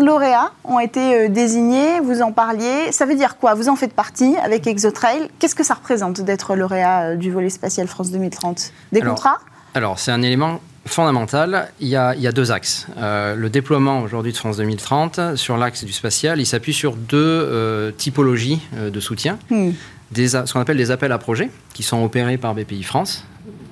lauréats 0.04 0.52
ont 0.64 0.78
été 0.78 1.00
euh, 1.00 1.28
désignés, 1.30 2.00
vous 2.00 2.20
en 2.20 2.30
parliez. 2.30 2.92
Ça 2.92 3.06
veut 3.06 3.14
dire 3.14 3.38
quoi? 3.38 3.54
Vous 3.54 3.70
en 3.70 3.76
faites 3.76 3.94
partie 3.94 4.36
avec 4.44 4.66
Exotrail. 4.66 5.30
Qu'est-ce 5.38 5.54
que 5.54 5.64
ça 5.64 5.72
représente 5.72 6.20
d'être 6.20 6.56
lauréat 6.56 7.16
du 7.16 7.30
volet 7.30 7.48
spatial 7.48 7.88
France 7.88 8.10
2030 8.10 8.70
Des 8.92 9.00
contrats? 9.00 9.38
Alors, 9.74 9.98
c'est 9.98 10.10
un 10.10 10.20
élément 10.20 10.60
fondamental. 10.84 11.70
Il 11.80 11.88
y 11.88 11.96
a, 11.96 12.32
deux 12.32 12.52
axes. 12.52 12.86
le 12.98 13.48
déploiement 13.48 14.00
aujourd'hui 14.00 14.32
de 14.32 14.36
France 14.36 14.58
2030, 14.58 15.36
sur 15.36 15.56
l'axe 15.56 15.84
du 15.84 15.92
spatial, 15.94 16.38
il 16.38 16.46
s'appuie 16.46 16.74
sur 16.74 16.96
deux 16.96 17.94
typologies 17.96 18.60
de 18.76 19.00
soutien. 19.00 19.38
Hmm. 19.48 19.70
ce 20.14 20.52
qu'on 20.52 20.60
appelle 20.60 20.76
des 20.76 20.90
appels 20.90 21.12
à 21.12 21.18
projets, 21.18 21.50
qui 21.72 21.82
sont 21.82 22.04
opérés 22.04 22.36
par 22.36 22.54
BPI 22.54 22.82
France, 22.82 23.24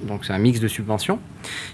donc 0.02 0.24
c'est 0.24 0.32
un 0.32 0.38
mix 0.38 0.61
de 0.61 0.68
subventions, 0.68 1.18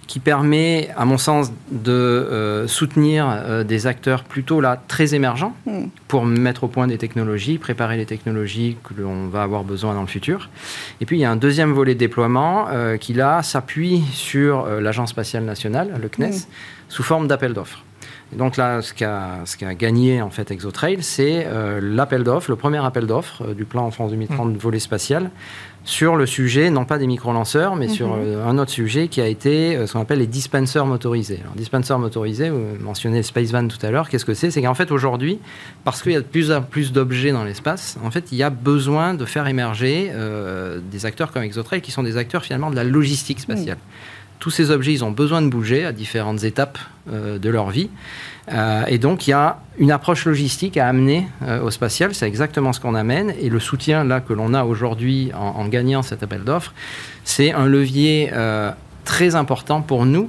qui 0.07 0.21
permet, 0.21 0.91
à 0.97 1.05
mon 1.05 1.19
sens, 1.19 1.53
de 1.71 1.93
euh, 1.93 2.67
soutenir 2.67 3.27
euh, 3.29 3.65
des 3.65 3.87
acteurs 3.87 4.25
plutôt 4.25 4.61
là 4.61 4.81
très 4.89 5.15
émergents 5.15 5.55
hmm. 5.67 5.87
pour 6.09 6.25
mettre 6.25 6.65
au 6.65 6.69
point 6.69 6.87
des 6.87 6.99
technologies, 6.99 7.59
préparer 7.59 7.97
les 7.97 8.07
technologies 8.07 8.77
que 8.85 9.01
l'on 9.01 9.29
va 9.29 9.43
avoir 9.43 9.65
besoin 9.65 9.95
dans 9.95 10.03
le 10.03 10.07
futur. 10.07 10.51
Et 11.01 11.07
puis 11.07 11.17
il 11.19 11.21
y 11.21 11.25
a 11.25 11.31
un 11.31 11.37
deuxième 11.37 11.73
volet 11.73 11.95
de 11.95 12.01
déploiement 12.01 12.69
euh, 12.71 12.97
qui 12.97 13.15
là 13.15 13.43
s'appuie 13.43 14.03
sur 14.13 14.67
l'Agence 14.67 15.11
spatiale 15.11 15.45
nationale, 15.45 15.99
le 16.01 16.09
CNES, 16.09 16.29
hmm. 16.29 16.41
sous 16.89 17.03
forme 17.03 17.29
d'appel 17.29 17.53
d'offres. 17.53 17.85
Donc 18.37 18.57
là, 18.57 18.83
ce 18.83 18.95
qu'a 18.95 19.41
ce 19.45 19.57
gagné 19.75 20.23
en 20.23 20.31
fait 20.31 20.51
ExoTrail, 20.51 21.03
c'est 21.03 21.47
l'appel 21.81 22.25
d'offres, 22.25 22.51
le 22.51 22.57
premier 22.57 22.85
appel 22.85 23.07
d'offres 23.07 23.55
du 23.55 23.65
plan 23.65 23.87
en 23.87 23.91
France 23.91 24.11
2030 24.11 24.57
volet 24.57 24.79
spatial, 24.79 25.31
sur 25.85 26.15
le 26.15 26.27
sujet, 26.27 26.71
non 26.71 26.85
pas 26.85 26.99
des 26.99 27.07
micro-lanceurs, 27.07 27.75
mais 27.75 27.89
sur 27.89 28.15
mhm. 28.15 28.23
euh, 28.25 28.47
un 28.47 28.59
autre 28.59 28.71
sujet 28.71 29.09
qui 29.09 29.21
a 29.21 29.27
été 29.27 29.77
euh, 29.77 29.87
ce 29.87 29.95
qu'on 29.95 30.01
appelle 30.01 30.21
les 30.21 30.27
dispensers 30.27 30.87
motorisés. 30.87 31.41
Alors, 31.43 31.55
dispensers 31.55 31.99
motorisés, 31.99 32.51
vous 32.51 32.63
mentionnez 32.81 33.23
Space 33.23 33.51
Van 33.51 33.67
tout 33.67 33.85
à 33.85 33.91
l'heure, 33.91 34.09
qu'est-ce 34.09 34.25
que 34.25 34.35
c'est? 34.35 34.51
C'est 34.51 34.63
qu'en 34.63 34.75
fait, 34.75 34.93
aujourd'hui, 34.93 35.39
parce 35.85 36.03
qu'il 36.03 36.13
y 36.13 36.17
a 36.17 36.21
de 36.21 36.27
plus 36.27 36.53
en 36.53 36.63
plus 36.63 36.93
d'objets 36.93 37.33
dans 37.33 37.45
l'espace, 37.45 37.99
en 38.05 38.11
fait, 38.11 38.31
il 38.31 38.39
y 38.39 38.43
a 38.43 38.51
besoin 38.51 39.15
de 39.15 39.25
faire 39.25 39.47
émerger 39.49 40.11
euh, 40.13 40.81
des 40.91 41.05
acteurs 41.05 41.33
comme 41.33 41.43
Exotrail 41.43 41.81
qui 41.81 41.91
sont 41.91 42.05
des 42.05 42.17
acteurs 42.17 42.45
finalement 42.45 42.71
de 42.71 42.77
la 42.77 42.85
logistique 42.85 43.41
spatiale. 43.41 43.79
Tous 44.43 44.51
ces 44.51 44.73
objets, 44.73 44.93
ils 44.93 45.05
ont 45.05 45.13
besoin 45.13 45.41
de 45.41 45.47
bouger 45.47 45.85
à 45.85 45.93
différentes 45.93 46.43
étapes 46.43 46.77
de 47.07 47.49
leur 47.49 47.71
vie. 47.71 47.91
Euh, 48.51 48.85
et 48.87 48.99
donc, 48.99 49.27
il 49.27 49.31
y 49.31 49.35
a 49.35 49.61
une 49.79 49.91
approche 49.91 50.25
logistique 50.25 50.77
à 50.77 50.89
amener 50.89 51.29
euh, 51.43 51.63
au 51.63 51.71
spatial. 51.71 52.15
C'est 52.15 52.27
exactement 52.27 52.73
ce 52.73 52.81
qu'on 52.81 52.95
amène. 52.95 53.33
Et 53.41 53.49
le 53.49 53.61
soutien 53.61 54.05
là 54.05 54.21
que 54.21 54.33
l'on 54.33 54.55
a 54.55 54.65
aujourd'hui 54.65 55.31
en, 55.35 55.67
gagnant 55.69 56.03
cet 56.03 56.23
appel 56.23 56.43
d'offres, 56.43 56.75
c'est 57.25 57.53
un 57.53 57.67
levier 57.67 58.31
euh, 58.33 58.73
très 59.05 59.35
important 59.35 59.81
pour 59.81 60.07
nous 60.07 60.29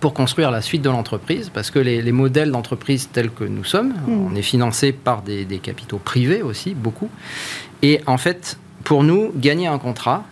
pour 0.00 0.14
construire 0.14 0.50
la 0.50 0.62
suite 0.62 0.80
de 0.80 0.88
l'entreprise, 0.88 1.50
parce 1.52 1.70
que 1.70 1.78
les, 1.78 2.10
modèles 2.10 2.50
d'entreprise 2.50 3.10
tels 3.12 3.30
que 3.30 3.44
nous 3.44 3.64
sommes, 3.64 3.92
hmm. 4.06 4.28
on 4.32 4.34
est 4.34 4.40
financé 4.40 4.92
par 4.92 5.20
des, 5.20 5.44
capitaux 5.62 5.98
privés 5.98 6.40
aussi, 6.40 6.72
beaucoup. 6.72 7.10
Et 7.82 8.00
en 8.06 8.16
fait, 8.16 8.58
pour 8.82 9.04
nous, 9.04 9.30
gagner 9.36 9.66
un 9.66 9.76
contrat, 9.76 10.24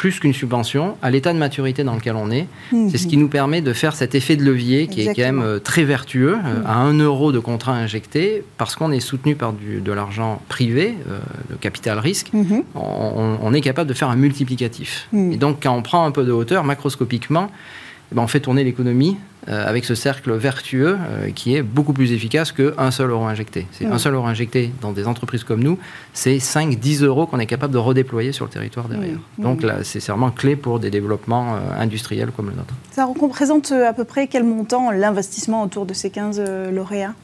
plus 0.00 0.18
qu'une 0.18 0.32
subvention, 0.32 0.96
à 1.02 1.10
l'état 1.10 1.34
de 1.34 1.38
maturité 1.38 1.84
dans 1.84 1.94
lequel 1.94 2.16
on 2.16 2.30
est. 2.30 2.46
C'est 2.88 2.96
ce 2.96 3.06
qui 3.06 3.18
nous 3.18 3.28
permet 3.28 3.60
de 3.60 3.74
faire 3.74 3.94
cet 3.94 4.14
effet 4.14 4.34
de 4.34 4.42
levier 4.42 4.86
qui 4.86 5.02
est 5.02 5.14
quand 5.14 5.18
même 5.18 5.42
euh, 5.42 5.58
très 5.58 5.84
vertueux. 5.84 6.38
Euh, 6.42 6.60
hmm. 6.60 6.66
À 6.66 6.76
1 6.76 6.98
euro 7.00 7.32
de 7.32 7.38
contrat 7.38 7.74
injecté, 7.74 8.42
parce 8.56 8.76
qu'on 8.76 8.92
est 8.92 9.00
soutenu 9.00 9.34
par 9.34 9.52
du, 9.52 9.82
de 9.82 9.92
l'argent 9.92 10.40
privé, 10.48 10.94
euh, 11.10 11.18
le 11.50 11.56
capital 11.56 11.98
risque, 11.98 12.32
on, 12.74 13.52
est 13.52 13.60
capable 13.60 13.90
de 13.90 13.94
faire 13.94 14.08
un 14.08 14.16
multiplicatif. 14.16 15.06
Et 15.12 15.36
donc, 15.36 15.58
quand 15.62 15.76
on 15.76 15.82
prend 15.82 16.06
un 16.06 16.12
peu 16.12 16.24
de 16.24 16.32
hauteur, 16.32 16.64
macroscopiquement, 16.64 17.50
ben, 18.12 18.22
on 18.22 18.26
fait 18.26 18.40
tourner 18.40 18.64
l'économie 18.64 19.16
euh, 19.48 19.66
avec 19.66 19.84
ce 19.84 19.94
cercle 19.94 20.32
vertueux 20.32 20.98
euh, 20.98 21.30
qui 21.30 21.56
est 21.56 21.62
beaucoup 21.62 21.92
plus 21.92 22.12
efficace 22.12 22.52
qu'un 22.52 22.90
seul 22.90 23.10
euro 23.10 23.24
injecté. 23.24 23.66
C'est 23.72 23.86
un 23.86 23.98
seul 23.98 24.14
euro 24.14 24.26
injecté 24.26 24.70
dans 24.82 24.92
des 24.92 25.06
entreprises 25.06 25.44
comme 25.44 25.62
nous, 25.62 25.78
c'est 26.12 26.36
5-10 26.36 27.04
euros 27.04 27.26
qu'on 27.26 27.38
est 27.38 27.46
capable 27.46 27.72
de 27.72 27.78
redéployer 27.78 28.32
sur 28.32 28.44
le 28.44 28.50
territoire 28.50 28.88
derrière. 28.88 29.18
Donc 29.38 29.62
là, 29.62 29.82
c'est 29.82 30.04
vraiment 30.06 30.30
clé 30.30 30.56
pour 30.56 30.78
des 30.78 30.90
développements 30.90 31.54
euh, 31.54 31.80
industriels 31.80 32.30
comme 32.36 32.50
le 32.50 32.56
nôtre. 32.56 32.74
Ça 32.90 33.06
représente 33.06 33.72
à 33.72 33.92
peu 33.92 34.04
près 34.04 34.26
quel 34.26 34.44
montant 34.44 34.90
l'investissement 34.90 35.62
autour 35.62 35.86
de 35.86 35.94
ces 35.94 36.10
15 36.10 36.42
lauréats? 36.70 37.14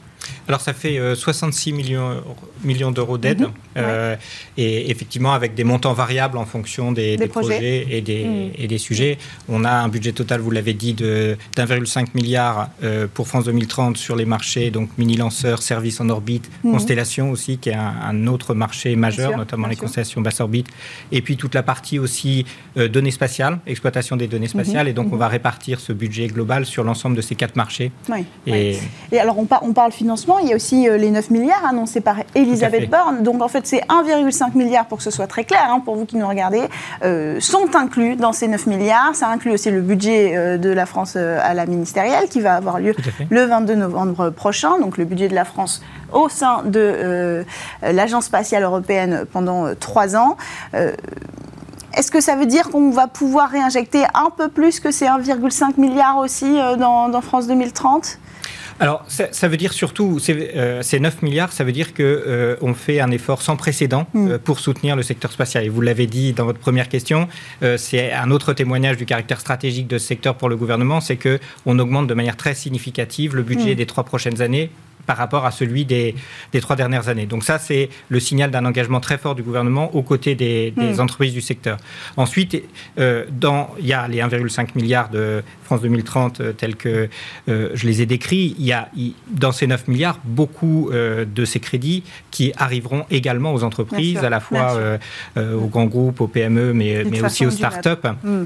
Alors 0.47 0.61
ça 0.61 0.73
fait 0.73 0.99
66 1.15 1.73
millions, 1.73 2.23
millions 2.63 2.91
d'euros 2.91 3.17
d'aide, 3.17 3.41
mhm. 3.41 3.51
euh, 3.77 4.15
et 4.57 4.89
effectivement 4.89 5.33
avec 5.33 5.55
des 5.55 5.63
montants 5.63 5.93
variables 5.93 6.37
en 6.37 6.45
fonction 6.45 6.91
des, 6.91 7.17
projets. 7.27 7.87
et, 7.89 8.01
des, 8.01 8.25
mhm. 8.25 8.51
et 8.57 8.67
des 8.67 8.77
sujets. 8.77 9.17
On 9.49 9.63
a 9.63 9.71
un 9.71 9.87
budget 9.87 10.11
total, 10.11 10.41
vous 10.41 10.51
l'avez 10.51 10.73
dit, 10.73 10.93
d'1,5 10.93 12.07
milliard 12.13 12.69
euh, 12.83 13.07
pour 13.11 13.27
France 13.27 13.45
2030 13.45 13.97
sur 13.97 14.15
les 14.15 14.25
marchés, 14.25 14.71
donc 14.71 14.89
mini-lanceurs, 14.97 15.61
services 15.61 15.99
en 16.01 16.09
orbite, 16.09 16.49
mhm. 16.63 16.71
constellation 16.71 17.31
aussi, 17.31 17.57
qui 17.57 17.69
est 17.69 17.75
un, 17.75 18.27
autre 18.27 18.53
marché 18.53 18.95
majeur, 18.95 19.37
notamment 19.37 19.67
les 19.67 19.75
constellations 19.75 20.21
basse 20.21 20.39
orbite, 20.39 20.67
et 21.11 21.21
puis 21.21 21.37
toute 21.37 21.55
la 21.55 21.63
partie 21.63 21.99
aussi 21.99 22.45
euh, 22.77 22.87
données 22.87 23.11
spatiales, 23.11 23.59
exploitation 23.67 24.17
des 24.17 24.27
données 24.27 24.47
spatiales, 24.47 24.87
et 24.87 24.93
donc 24.93 25.13
on 25.13 25.17
va 25.17 25.27
répartir 25.27 25.79
ce 25.79 25.93
budget 25.93 26.27
global 26.27 26.65
sur 26.65 26.83
l'ensemble 26.83 27.15
de 27.15 27.21
ces 27.21 27.35
quatre 27.35 27.55
marchés. 27.55 27.91
Et, 28.45 28.77
et 29.11 29.19
alors 29.19 29.37
on, 29.37 29.47
on 29.61 29.73
parle 29.73 29.91
il 30.41 30.49
y 30.49 30.53
a 30.53 30.55
aussi 30.55 30.87
les 30.89 31.11
9 31.11 31.29
milliards 31.31 31.65
annoncés 31.65 32.01
par 32.01 32.17
Elisabeth 32.35 32.89
donc 33.21 33.41
en 33.41 33.47
fait, 33.47 33.65
c'est 33.65 33.81
1,5 33.81 34.55
milliard 34.55 34.85
pour 34.85 34.97
que 34.97 35.03
ce 35.03 35.11
soit 35.11 35.27
très 35.27 35.43
clair, 35.43 35.67
hein, 35.69 35.81
pour 35.83 35.95
vous 35.95 36.05
qui 36.05 36.17
nous 36.17 36.27
regardez, 36.27 36.63
euh, 37.03 37.39
sont 37.39 37.75
inclus 37.75 38.15
dans 38.15 38.33
ces 38.33 38.47
9 38.47 38.67
milliards. 38.67 39.15
Ça 39.15 39.29
inclut 39.29 39.51
aussi 39.51 39.71
le 39.71 39.81
budget 39.81 40.35
euh, 40.35 40.57
de 40.57 40.69
la 40.69 40.85
France 40.85 41.13
euh, 41.15 41.39
à 41.41 41.53
la 41.53 41.65
ministérielle 41.65 42.29
qui 42.29 42.41
va 42.41 42.55
avoir 42.55 42.79
lieu 42.79 42.95
le 43.29 43.45
22 43.45 43.75
novembre 43.75 44.29
prochain. 44.29 44.79
Donc 44.79 44.97
le 44.97 45.05
budget 45.05 45.27
de 45.27 45.35
la 45.35 45.45
France 45.45 45.81
au 46.11 46.29
sein 46.29 46.63
de 46.63 47.43
l'Agence 47.81 48.25
spatiale 48.25 48.63
européenne 48.63 49.25
pendant 49.31 49.75
trois 49.75 50.15
ans. 50.15 50.37
Est-ce 50.73 52.11
que 52.11 52.21
ça 52.21 52.37
veut 52.37 52.45
dire 52.45 52.69
qu'on 52.69 52.91
va 52.91 53.07
pouvoir 53.07 53.49
réinjecter 53.49 54.03
un 54.13 54.29
peu 54.35 54.47
plus 54.47 54.79
que 54.79 54.91
ces 54.91 55.05
1,5 55.05 55.77
milliard 55.77 56.17
aussi 56.17 56.57
dans, 56.77 57.09
dans 57.09 57.21
France 57.21 57.47
2030 57.47 58.19
alors, 58.79 59.03
ça, 59.07 59.47
veut 59.47 59.57
dire 59.57 59.73
surtout, 59.73 60.19
euh, 60.29 60.81
ces 60.83 60.99
9 60.99 61.23
milliards, 61.23 61.51
ça 61.51 61.63
veut 61.63 61.71
dire 61.71 61.95
qu'on 61.95 62.03
euh, 62.03 62.73
fait 62.75 62.99
un 62.99 63.09
effort 63.09 63.41
sans 63.41 63.55
précédent 63.55 64.07
mm. 64.13 64.27
euh, 64.27 64.37
pour 64.37 64.59
soutenir 64.59 64.95
le 64.95 65.01
secteur 65.01 65.31
spatial. 65.31 65.65
Et 65.65 65.69
vous 65.69 65.81
l'avez 65.81 66.05
dit 66.05 66.33
dans 66.33 66.45
votre 66.45 66.59
première 66.59 66.89
question, 66.89 67.27
c'est 67.77 68.11
un 68.13 68.29
autre 68.31 68.53
témoignage 68.53 68.97
du 68.97 69.05
caractère 69.05 69.39
stratégique 69.39 69.87
de 69.87 69.97
ce 69.97 70.07
secteur 70.07 70.35
pour 70.35 70.49
le 70.49 70.55
gouvernement, 70.55 71.01
c'est 71.01 71.17
qu'on 71.17 71.79
augmente 71.79 72.07
de 72.07 72.13
manière 72.13 72.37
très 72.37 72.53
significative 72.53 73.35
le 73.35 73.43
budget 73.43 73.73
mm. 73.73 73.77
des 73.77 73.85
trois 73.85 74.03
prochaines 74.03 74.41
années 74.41 74.69
par 75.07 75.17
rapport 75.17 75.45
à 75.45 75.51
celui 75.51 75.85
des, 75.85 76.13
des 76.51 76.61
trois 76.61 76.75
dernières 76.75 77.09
années. 77.09 77.25
Donc 77.25 77.43
ça, 77.43 77.57
c'est 77.57 77.89
le 78.09 78.19
signal 78.19 78.51
d'un 78.51 78.65
engagement 78.65 78.99
très 78.99 79.17
fort 79.17 79.33
du 79.33 79.41
gouvernement 79.41 79.95
aux 79.95 80.03
côtés 80.03 80.35
des, 80.35 80.73
mm. 80.75 80.99
entreprises 80.99 81.33
du 81.33 81.41
secteur. 81.41 81.77
Ensuite, 82.17 82.61
dans, 83.31 83.73
il 83.79 83.87
y 83.87 83.93
a 83.93 84.07
les 84.07 84.19
1,5 84.19 84.69
milliards 84.75 85.09
de 85.09 85.43
France 85.67 85.81
2030 85.81 86.39
euh, 86.39 86.53
tels 86.53 86.75
que 86.75 87.09
euh, 87.49 87.69
je 87.73 87.85
les 87.85 88.01
ai 88.01 88.05
décrits, 88.05 88.55
il 88.57 88.65
y 88.65 88.71
a 88.71 88.89
dans 89.29 89.51
ces 89.51 89.67
9 89.67 89.87
milliards 89.87 90.19
beaucoup 90.23 90.89
euh, 90.91 91.25
de 91.25 91.45
ces 91.45 91.59
crédits 91.59 92.03
qui 92.31 92.53
arriveront 92.57 93.05
également 93.11 93.53
aux 93.53 93.63
entreprises, 93.63 94.19
à 94.19 94.29
la 94.29 94.39
fois 94.39 94.77
aux 95.35 95.67
grands 95.67 95.85
groupes, 95.85 96.21
aux 96.21 96.27
PME, 96.27 96.73
mais, 96.73 97.03
mais 97.09 97.21
aussi 97.21 97.45
aux 97.45 97.51
start-up, 97.51 98.07
mm. 98.23 98.43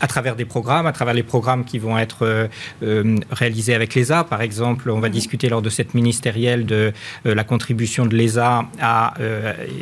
à 0.00 0.06
travers 0.06 0.36
des 0.36 0.44
programmes, 0.44 0.86
à 0.86 0.92
travers 0.92 1.14
les 1.14 1.22
programmes 1.22 1.64
qui 1.64 1.78
vont 1.78 1.96
être 1.98 2.48
réalisés 3.30 3.74
avec 3.74 3.94
l'ESA. 3.94 4.24
Par 4.24 4.42
exemple, 4.42 4.90
on 4.90 5.00
va 5.00 5.08
mm. 5.08 5.12
discuter 5.12 5.48
lors 5.48 5.62
de 5.62 5.70
cette 5.70 5.81
ministérielle 5.94 6.66
de 6.66 6.92
la 7.24 7.44
contribution 7.44 8.06
de 8.06 8.14
l'ESA 8.14 8.64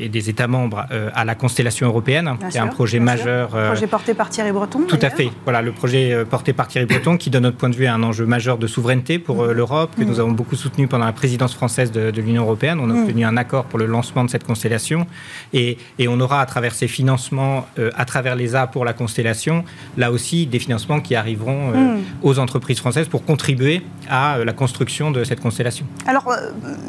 et 0.01 0.09
des 0.09 0.31
États 0.31 0.49
membres 0.49 0.87
à 1.15 1.25
la 1.25 1.35
constellation 1.35 1.87
européenne, 1.87 2.37
qui 2.51 2.57
est 2.57 2.61
un 2.61 2.67
projet 2.69 3.01
majeur. 3.01 3.55
Un 3.55 3.69
projet 3.69 3.87
porté 3.87 4.15
par 4.15 4.31
Thierry 4.31 4.53
Breton. 4.53 4.81
Tout 4.89 4.99
à 5.03 5.11
fait. 5.11 5.31
Voilà, 5.45 5.63
le 5.63 5.73
projet 5.73 6.25
porté 6.25 6.53
par 6.53 6.69
Thierry 6.69 6.87
Breton, 6.87 7.17
qui, 7.17 7.31
de 7.31 7.39
notre 7.39 7.57
point 7.57 7.69
de 7.69 7.77
vue, 7.77 7.85
est 7.85 7.89
un 7.89 8.03
enjeu 8.03 8.27
majeur 8.27 8.59
de 8.59 8.67
souveraineté 8.67 9.19
pour 9.19 9.43
euh, 9.43 9.53
l'Europe, 9.53 9.91
que 9.97 10.05
nous 10.05 10.17
mm. 10.17 10.21
avons 10.21 10.33
beaucoup 10.33 10.57
soutenu 10.57 10.89
pendant 10.89 11.05
la 11.05 11.13
présidence 11.13 11.55
française 11.55 11.93
de, 11.93 12.21
l'Union 12.21 12.43
européenne. 12.43 12.79
On 12.81 12.91
a 12.91 12.95
mm. 12.95 13.03
obtenu 13.03 13.25
un 13.25 13.37
accord 13.37 13.65
pour 13.65 13.79
le 13.79 13.87
lancement 13.87 14.25
de 14.25 14.31
cette 14.31 14.45
constellation. 14.45 15.07
Et, 15.53 15.79
on 16.09 16.21
aura, 16.21 16.41
à 16.41 16.47
travers 16.47 16.75
ces 16.75 16.89
financements, 16.89 17.67
euh, 17.79 17.91
à 17.97 18.05
travers 18.05 18.35
l'ESA 18.35 18.67
pour 18.67 18.85
la 18.85 18.93
constellation, 18.93 19.65
là 19.97 20.11
aussi, 20.11 20.47
des 20.47 20.59
financements 20.59 21.01
qui 21.01 21.15
arriveront 21.15 21.73
euh, 21.73 21.77
mm. 21.77 22.01
aux 22.23 22.39
entreprises 22.39 22.79
françaises 22.79 23.09
pour 23.09 23.25
contribuer 23.25 23.83
à 24.09 24.39
la 24.45 24.53
construction 24.53 25.11
de 25.11 25.23
cette 25.25 25.41
constellation. 25.41 25.87
Alors, 26.07 26.35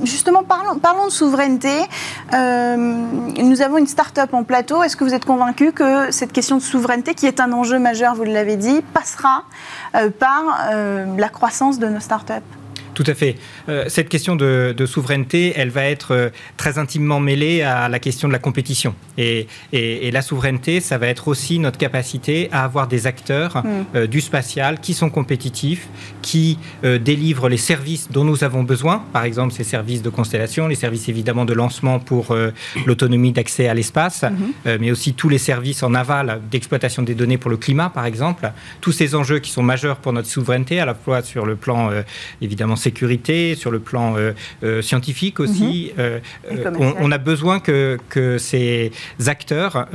justement, 0.03 0.43
parlons, 0.43 1.05
de 1.05 1.11
souveraineté. 1.11 1.83
nous 2.31 3.61
avons 3.61 3.77
une 3.77 3.87
start-up 3.87 4.33
en 4.33 4.43
plateau. 4.43 4.83
Est-ce 4.83 4.95
que 4.95 5.03
vous 5.03 5.13
êtes 5.13 5.25
convaincu 5.25 5.73
que 5.73 6.11
cette 6.11 6.31
question 6.31 6.57
de 6.57 6.61
souveraineté, 6.61 7.13
qui 7.13 7.27
est 7.27 7.39
un 7.39 7.51
enjeu 7.51 7.77
majeur, 7.77 8.15
vous 8.15 8.23
l'avez 8.23 8.55
dit, 8.55 8.81
passera 8.93 9.43
euh, 9.95 10.09
par 10.09 10.43
euh, 10.71 11.05
la 11.17 11.29
croissance 11.29 11.79
de 11.79 11.87
nos 11.87 11.99
startups. 11.99 12.60
Tout 13.03 13.09
à 13.09 13.15
fait. 13.15 13.35
Euh, 13.67 13.85
cette 13.87 14.09
question 14.09 14.35
de, 14.35 14.85
souveraineté, 14.85 15.53
elle 15.55 15.71
va 15.71 15.85
être 15.85 16.11
euh, 16.11 16.29
très 16.55 16.77
intimement 16.77 17.19
mêlée 17.19 17.63
à 17.63 17.89
la 17.89 17.97
question 17.97 18.27
de 18.27 18.33
la 18.33 18.37
compétition. 18.37 18.93
Et, 19.17 19.47
la 20.11 20.21
souveraineté, 20.21 20.81
ça 20.81 20.97
va 20.99 21.07
être 21.07 21.27
aussi 21.27 21.57
notre 21.57 21.77
capacité 21.77 22.49
à 22.51 22.63
avoir 22.63 22.87
des 22.87 23.07
acteurs 23.07 23.57
mm. 23.57 23.69
euh, 23.95 24.07
du 24.07 24.21
spatial 24.21 24.79
qui 24.79 24.93
sont 24.93 25.09
compétitifs, 25.09 25.87
qui 26.21 26.59
délivrent 26.83 27.49
les 27.49 27.57
services 27.57 28.09
dont 28.11 28.23
nous 28.23 28.43
avons 28.43 28.63
besoin, 28.63 29.03
par 29.13 29.23
exemple 29.23 29.53
ces 29.53 29.63
services 29.63 30.01
de 30.01 30.09
constellation, 30.09 30.67
les 30.67 30.75
services 30.75 31.07
évidemment 31.09 31.45
de 31.45 31.53
lancement 31.53 31.99
pour 31.99 32.35
l'autonomie 32.85 33.31
d'accès 33.31 33.67
à 33.67 33.73
l'espace, 33.73 34.23
mm-hmm. 34.23 34.77
mais 34.79 34.91
aussi 34.91 35.13
tous 35.13 35.29
les 35.29 35.37
services 35.37 35.83
en 35.83 35.93
aval 35.93 36.41
d'exploitation 36.51 37.03
des 37.03 37.15
données 37.15 37.37
pour 37.37 37.49
le 37.49 37.57
climat, 37.57 37.89
par 37.89 38.05
exemple. 38.05 38.51
Tous 38.81 38.91
ces 38.91 39.15
enjeux 39.15 39.39
qui 39.39 39.51
sont 39.51 39.63
majeurs 39.63 39.97
pour 39.97 40.13
notre 40.13 40.27
souveraineté, 40.27 40.79
à 40.79 40.85
la 40.85 40.93
fois 40.93 41.21
sur 41.21 41.45
le 41.45 41.55
plan 41.55 41.91
évidemment 42.41 42.75
sécurité, 42.91 43.55
sur 43.55 43.71
le 43.71 43.79
plan 43.79 44.15
euh, 44.17 44.33
euh, 44.63 44.81
scientifique 44.81 45.39
aussi. 45.39 45.91
Mhm. 45.95 45.99
Euh, 45.99 46.95
on, 46.99 47.11
a 47.11 47.17
besoin 47.17 47.59
que, 47.59 47.97
que 48.09 48.37
ces 48.37 48.91
acteurs 49.27 49.87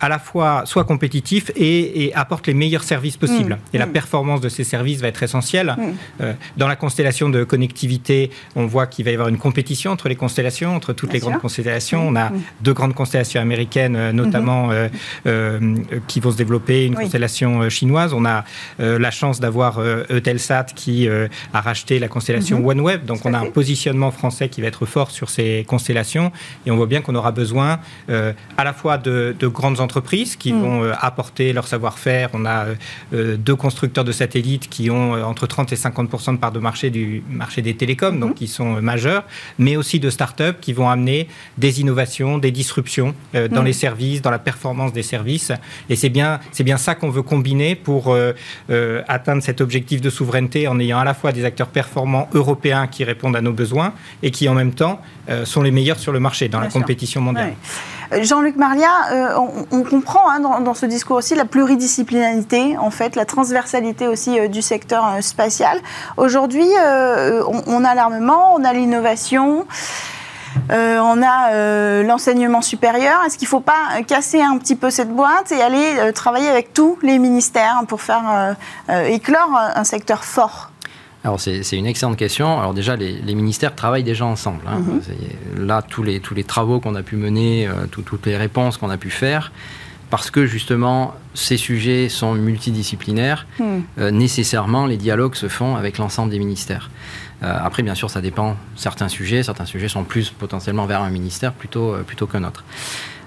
à 0.00 0.08
la 0.08 0.18
fois 0.18 0.62
soient 0.64 0.84
compétitifs 0.84 1.50
et, 1.56 2.12
apportent 2.14 2.48
les 2.48 2.54
meilleurs 2.54 2.82
services 2.82 3.16
possibles. 3.16 3.54
Mhm. 3.54 3.74
Et 3.74 3.78
la 3.78 3.86
mhm. 3.86 3.92
performance 3.92 4.40
de 4.40 4.48
ces 4.48 4.64
services 4.64 5.00
va 5.00 5.08
être 5.08 5.22
essentielle. 5.22 5.76
dans 6.56 6.68
la 6.68 6.76
constellation 6.76 7.28
de 7.28 7.44
connectivité, 7.44 8.30
on 8.56 8.66
voit 8.66 8.86
qu'il 8.86 9.04
va 9.04 9.10
y 9.10 9.14
avoir 9.14 9.28
une 9.28 9.38
compétition 9.38 9.92
entre 9.92 10.08
les 10.08 10.16
constellations, 10.16 10.74
entre 10.74 10.92
toutes 10.92 11.12
les 11.12 11.20
grandes 11.20 11.40
constellations. 11.40 12.08
On 12.08 12.16
a 12.16 12.32
deux 12.60 12.74
grandes 12.74 12.94
constellations 12.94 13.40
américaines, 13.40 14.10
notamment, 14.12 14.70
qui 16.08 16.20
vont 16.20 16.32
se 16.32 16.36
développer, 16.36 16.86
une 16.86 16.94
constellation 16.94 17.68
chinoise. 17.68 18.12
On 18.12 18.24
a 18.24 18.44
la 18.78 19.10
chance 19.10 19.40
d'avoir 19.40 19.80
Eutelsat 19.80 20.66
qui 20.74 21.08
a 21.08 21.60
racheté 21.60 21.99
la 22.00 22.08
constellation 22.08 22.58
mhm. 22.58 22.66
OneWeb. 22.66 23.04
Donc 23.04 23.24
on 23.24 23.34
a 23.34 23.38
un 23.38 23.50
positionnement 23.50 24.10
français 24.10 24.48
qui 24.48 24.60
va 24.60 24.66
être 24.66 24.86
fort 24.86 25.10
sur 25.10 25.30
ces 25.30 25.64
constellations. 25.66 26.32
Et 26.66 26.70
on 26.70 26.76
voit 26.76 26.86
bien 26.86 27.00
qu'on 27.00 27.14
aura 27.14 27.32
besoin 27.32 27.80
euh, 28.08 28.32
à 28.56 28.64
la 28.64 28.72
fois 28.72 28.98
de, 28.98 29.34
grandes 29.42 29.80
entreprises 29.80 30.36
qui 30.36 30.52
mhm. 30.52 30.60
vont 30.60 30.84
euh, 30.84 30.92
apporter 30.98 31.52
leur 31.52 31.66
savoir-faire. 31.66 32.30
On 32.34 32.44
a 32.44 32.66
euh, 33.12 33.36
deux 33.36 33.56
constructeurs 33.56 34.04
de 34.04 34.12
satellites 34.12 34.68
qui 34.68 34.90
ont 34.90 35.12
entre 35.24 35.46
30 35.46 35.72
et 35.72 35.76
50 35.76 36.32
de 36.32 36.36
part 36.36 36.52
de 36.52 36.58
marché 36.58 36.90
du 36.90 37.22
marché 37.30 37.62
des 37.62 37.74
télécoms, 37.74 38.18
donc 38.18 38.30
mhm. 38.30 38.34
qui 38.34 38.46
sont 38.46 38.80
majeurs, 38.80 39.24
mais 39.58 39.76
aussi 39.76 40.00
de 40.00 40.10
start-up 40.10 40.58
qui 40.60 40.72
vont 40.72 40.88
amener 40.88 41.28
des 41.58 41.80
innovations, 41.80 42.38
des 42.38 42.50
disruptions 42.50 43.14
dans 43.50 43.62
les 43.62 43.72
services, 43.72 44.22
dans 44.22 44.30
la 44.30 44.38
performance 44.38 44.92
des 44.92 45.02
services. 45.02 45.52
Et 45.88 45.96
c'est 45.96 46.08
bien, 46.08 46.40
c'est 46.52 46.64
bien 46.64 46.76
ça 46.76 46.94
qu'on 46.94 47.10
veut 47.10 47.22
combiner 47.22 47.74
pour 47.74 48.16
atteindre 49.08 49.42
cet 49.42 49.60
objectif 49.60 50.00
de 50.00 50.10
souveraineté 50.10 50.68
en 50.68 50.78
ayant 50.78 50.98
à 50.98 51.04
la 51.04 51.14
fois 51.14 51.32
des 51.32 51.44
acteurs 51.44 51.68
performants 51.80 52.28
européens 52.34 52.86
qui 52.86 53.02
répondent 53.04 53.36
à 53.36 53.40
nos 53.40 53.52
besoins 53.52 53.92
et 54.22 54.30
qui 54.30 54.48
en 54.48 54.54
même 54.54 54.72
temps 54.72 55.00
sont 55.44 55.62
les 55.62 55.70
meilleurs 55.70 55.98
sur 55.98 56.12
le 56.12 56.20
marché 56.20 56.48
dans 56.48 56.60
la 56.60 56.66
compétition 56.76 57.20
mondiale. 57.20 57.54
Jean-Luc 58.22 58.56
Marlia, 58.56 58.92
on, 59.70 59.82
comprend 59.84 60.28
hein, 60.28 60.40
dans, 60.40 60.74
ce 60.74 60.86
discours 60.86 61.16
aussi 61.16 61.34
la 61.36 61.44
pluridisciplinarité, 61.44 62.76
en 62.76 62.90
fait, 62.90 63.14
la 63.14 63.24
transversalité 63.24 64.08
aussi 64.08 64.32
du 64.48 64.62
secteur 64.62 65.02
spatial. 65.20 65.78
Aujourd'hui, 66.16 66.68
on, 67.52 67.62
on, 67.66 67.84
a 67.84 67.94
l'armement, 67.94 68.54
on 68.54 68.64
a 68.64 68.72
l'innovation. 68.72 69.66
Euh, 70.70 70.98
on 70.98 71.22
a 71.22 71.52
euh, 71.52 72.02
l'enseignement 72.02 72.62
supérieur. 72.62 73.22
Est-ce 73.24 73.38
qu'il 73.38 73.46
ne 73.46 73.50
faut 73.50 73.60
pas 73.60 74.02
casser 74.06 74.40
un 74.40 74.58
petit 74.58 74.76
peu 74.76 74.90
cette 74.90 75.10
boîte 75.10 75.52
et 75.52 75.62
aller 75.62 75.96
euh, 75.98 76.12
travailler 76.12 76.48
avec 76.48 76.72
tous 76.72 76.98
les 77.02 77.18
ministères 77.18 77.82
pour 77.88 78.00
faire 78.00 78.56
éclore 78.88 79.58
un 79.74 79.84
secteur 79.84 80.24
fort? 80.24 80.69
Alors 81.22 81.38
c'est 81.38 81.76
une 81.76 81.86
excellente 81.86 82.16
question. 82.16 82.58
Alors 82.58 82.72
déjà, 82.72 82.96
les, 82.96 83.34
ministères 83.34 83.74
travaillent 83.74 84.04
déjà 84.04 84.24
ensemble. 84.24 84.62
Hein. 84.66 84.78
Mhm. 84.78 85.66
Là, 85.66 85.82
tous 85.82 86.02
les, 86.02 86.20
tous 86.20 86.34
les 86.34 86.44
travaux 86.44 86.80
qu'on 86.80 86.94
a 86.94 87.02
pu 87.02 87.16
mener, 87.16 87.68
toutes 87.90 88.26
les 88.26 88.36
réponses 88.36 88.78
qu'on 88.78 88.90
a 88.90 88.96
pu 88.96 89.10
faire, 89.10 89.52
parce 90.08 90.30
que 90.30 90.46
justement 90.46 91.14
ces 91.34 91.56
sujets 91.56 92.08
sont 92.08 92.34
multidisciplinaires, 92.34 93.46
hmm. 93.58 94.08
nécessairement 94.10 94.86
les 94.86 94.96
dialogues 94.96 95.34
se 95.34 95.48
font 95.48 95.76
avec 95.76 95.98
l'ensemble 95.98 96.30
des 96.30 96.38
ministères. 96.38 96.90
Euh, 97.42 97.56
après, 97.58 97.82
bien 97.82 97.94
sûr, 97.94 98.10
ça 98.10 98.20
dépend. 98.20 98.56
Certains 98.76 99.08
sujets, 99.08 99.42
certains 99.42 99.64
sujets 99.64 99.88
sont 99.88 100.04
plus 100.04 100.30
potentiellement 100.30 100.86
vers 100.86 101.02
un 101.02 101.10
ministère 101.10 101.52
plutôt, 101.52 101.94
euh, 101.94 102.02
plutôt 102.02 102.26
qu'un 102.26 102.44
autre. 102.44 102.64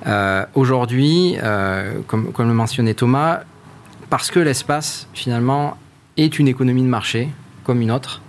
Euh, 0.06 0.46
aujourd'hui, 0.54 1.38
comme, 2.08 2.32
comme 2.32 2.48
le 2.48 2.54
mentionnait 2.54 2.94
Thomas, 2.94 3.42
parce 4.10 4.30
que 4.30 4.40
l'espace, 4.40 5.08
finalement, 5.14 5.78
est 6.18 6.38
une 6.38 6.48
économie 6.48 6.84
de 6.84 6.88
marché, 6.88 7.30
comme 7.64 7.82
une 7.82 7.92
autre, 7.92 8.22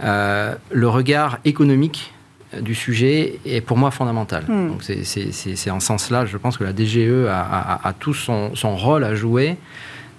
le 0.00 0.88
regard 0.88 1.38
économique 1.44 2.12
du 2.60 2.74
sujet 2.74 3.38
est 3.46 3.60
pour 3.60 3.78
moi 3.78 3.90
fondamental. 3.90 4.44
Hmm. 4.48 4.68
Donc 4.68 4.82
c'est 4.82 5.70
en 5.70 5.80
ce 5.80 5.86
sens-là, 5.86 6.26
je 6.26 6.36
pense 6.36 6.58
que 6.58 6.64
la 6.64 6.72
DGE 6.72 7.26
a, 7.28 7.80
a, 7.82 7.92
tout 7.92 8.14
son, 8.14 8.54
son, 8.54 8.76
rôle 8.76 9.04
à 9.04 9.14
jouer 9.14 9.56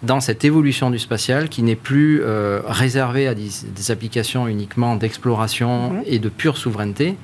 dans 0.03 0.19
cette 0.19 0.43
évolution 0.43 0.91
du 0.91 0.99
spatial 0.99 1.49
qui 1.49 1.63
n'est 1.63 1.77
plus 1.77 2.21
euh, 2.21 2.61
réservée 2.65 3.27
à 3.27 3.33
des, 3.33 3.91
applications 3.91 4.47
uniquement 4.47 4.95
d'exploration 4.95 5.91
mhm. 5.91 6.03
et 6.05 6.19
de 6.19 6.29
pure 6.29 6.57
souveraineté, 6.57 7.15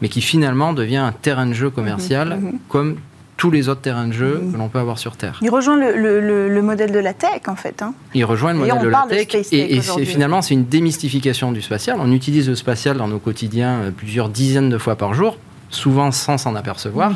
mais 0.00 0.08
qui 0.08 0.22
finalement 0.22 0.72
devient 0.72 0.98
un 0.98 1.12
terrain 1.12 1.46
de 1.46 1.52
jeu 1.52 1.70
commercial. 1.70 2.38
Mhm. 2.40 2.58
comme 2.68 2.96
tous 3.38 3.50
les 3.52 3.68
autres 3.68 3.80
terrains 3.80 4.08
de 4.08 4.12
jeu 4.12 4.42
que 4.52 4.58
l'on 4.58 4.68
peut 4.68 4.80
avoir 4.80 4.98
sur 4.98 5.16
Terre. 5.16 5.38
Il 5.40 5.50
rejoint 5.50 5.76
le, 5.76 6.60
modèle 6.60 6.92
de 6.92 6.98
la 6.98 7.14
tech, 7.14 7.42
en 7.46 7.56
fait. 7.56 7.80
Hein. 7.80 7.94
Il 8.12 8.24
rejoint 8.24 8.52
le 8.52 8.58
modèle 8.58 8.82
de 8.82 8.88
la 8.88 9.06
tech. 9.08 9.28
et, 9.52 9.76
et 9.76 9.80
finalement, 9.80 10.42
c'est 10.42 10.54
une 10.54 10.66
démystification 10.66 11.52
du 11.52 11.62
spatial. 11.62 11.98
On 12.00 12.12
utilise 12.12 12.48
le 12.48 12.56
spatial 12.56 12.98
dans 12.98 13.08
nos 13.08 13.20
quotidiens 13.20 13.78
euh, 13.78 13.90
plusieurs 13.92 14.28
dizaines 14.28 14.68
de 14.68 14.76
fois 14.76 14.96
par 14.96 15.14
jour, 15.14 15.38
souvent 15.70 16.10
sans 16.10 16.36
s'en 16.36 16.56
apercevoir. 16.56 17.12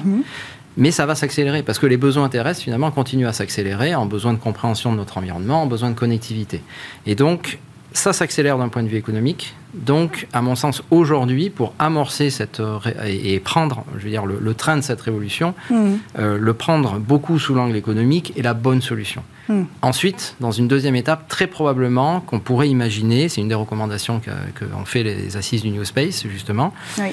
Mais 0.76 0.90
ça 0.90 1.04
va 1.04 1.14
s'accélérer 1.14 1.62
parce 1.62 1.78
que 1.78 1.86
les 1.86 1.98
besoins 1.98 2.28
terrestres, 2.28 2.62
finalement, 2.62 2.90
continuent 2.90 3.26
à 3.26 3.32
s'accélérer 3.32 3.94
en 3.94 4.06
besoin 4.06 4.32
de 4.32 4.38
compréhension 4.38 4.92
de 4.92 4.96
notre 4.96 5.18
environnement, 5.18 5.64
en 5.64 5.66
besoin 5.66 5.90
de 5.90 5.94
connectivité. 5.94 6.62
Et 7.04 7.14
donc, 7.14 7.58
ça 7.92 8.12
s'accélère 8.12 8.58
d'un 8.58 8.68
point 8.68 8.82
de 8.82 8.88
vue 8.88 8.96
économique. 8.96 9.54
Donc, 9.74 10.26
à 10.32 10.42
mon 10.42 10.54
sens, 10.54 10.82
aujourd'hui, 10.90 11.48
pour 11.50 11.72
amorcer 11.78 12.30
cette 12.30 12.60
et, 13.06 13.40
prendre, 13.40 13.84
je 13.96 14.04
veux 14.04 14.10
dire, 14.10 14.26
le, 14.26 14.54
train 14.54 14.76
de 14.76 14.82
cette 14.82 15.00
révolution, 15.00 15.54
mmh. 15.70 15.92
euh, 16.18 16.38
le 16.38 16.54
prendre 16.54 16.98
beaucoup 16.98 17.38
sous 17.38 17.54
l'angle 17.54 17.76
économique 17.76 18.34
est 18.36 18.42
la 18.42 18.54
bonne 18.54 18.82
solution. 18.82 19.22
Mmh. 19.48 19.62
Ensuite, 19.80 20.36
dans 20.40 20.52
une 20.52 20.68
deuxième 20.68 20.94
étape, 20.94 21.26
très 21.28 21.46
probablement 21.46 22.20
qu'on 22.20 22.38
pourrait 22.38 22.68
imaginer, 22.68 23.28
c'est 23.28 23.40
une 23.40 23.48
des 23.48 23.54
recommandations 23.54 24.20
qu'ont 24.20 24.84
fait 24.84 25.02
les 25.02 25.36
assises 25.36 25.62
du 25.62 25.70
New 25.70 25.84
Space, 25.84 26.26
justement, 26.26 26.74
oui 26.98 27.12